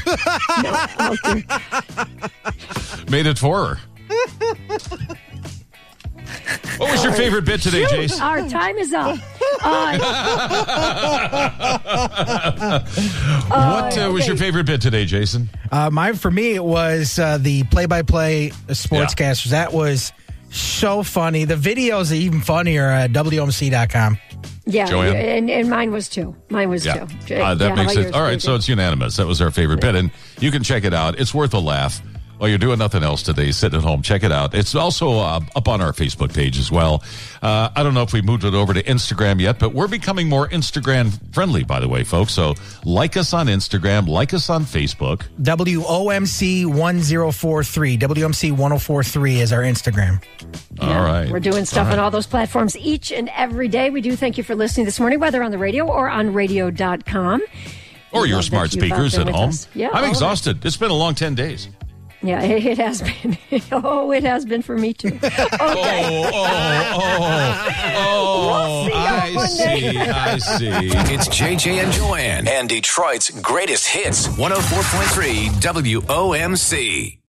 [1.12, 1.44] okay.
[3.10, 3.80] made it for her.
[6.80, 8.20] what was your favorite bit today, Shoot, Jace?
[8.20, 9.18] Our time is up.
[9.62, 9.98] Uh,
[13.48, 14.26] what uh, was okay.
[14.26, 15.48] your favorite bit today, Jason?
[15.70, 19.50] Uh, mine for me it was uh, the play-by-play sportscasters.
[19.50, 20.12] That was
[20.50, 21.44] so funny.
[21.44, 24.18] The videos are even funnier at WMC.com.
[24.66, 25.16] yeah, Joanne?
[25.16, 26.34] and, and mine was too.
[26.48, 27.36] Mine was Yeah, two.
[27.36, 28.40] uh, that Yeah, makes how it all right.
[28.42, 29.16] So it's unanimous.
[29.16, 30.10] That was our favorite bit, and
[30.40, 31.18] you can check it out.
[31.20, 32.00] It's worth a laugh.
[32.40, 34.00] Well, you're doing nothing else today, sitting at home.
[34.00, 34.54] Check it out.
[34.54, 37.02] It's also uh, up on our Facebook page as well.
[37.42, 40.26] Uh, I don't know if we moved it over to Instagram yet, but we're becoming
[40.26, 42.32] more Instagram friendly, by the way, folks.
[42.32, 45.24] So like us on Instagram, like us on Facebook.
[45.42, 47.98] WOMC 1043.
[47.98, 50.22] WMC 1043 is our Instagram.
[50.80, 51.30] All right.
[51.30, 51.98] We're doing stuff All right.
[51.98, 53.90] on all those platforms each and every day.
[53.90, 57.42] We do thank you for listening this morning, whether on the radio or on radio.com.
[58.12, 59.50] Or We your smart speakers at home.
[59.50, 59.68] us.
[59.74, 60.08] Yeah, I'm of it.
[60.08, 60.64] exhausted.
[60.64, 61.68] It's been a long 10 days.
[62.22, 63.38] Yeah, it, it has been.
[63.72, 65.08] oh, it has been for me too.
[65.22, 66.04] Okay.
[66.22, 69.92] Oh oh, oh, oh, We'll see I Monday.
[69.92, 69.98] see.
[69.98, 71.14] I see.
[71.14, 77.19] It's JJ and Joanne and Detroit's greatest hits 104.3 WOMC.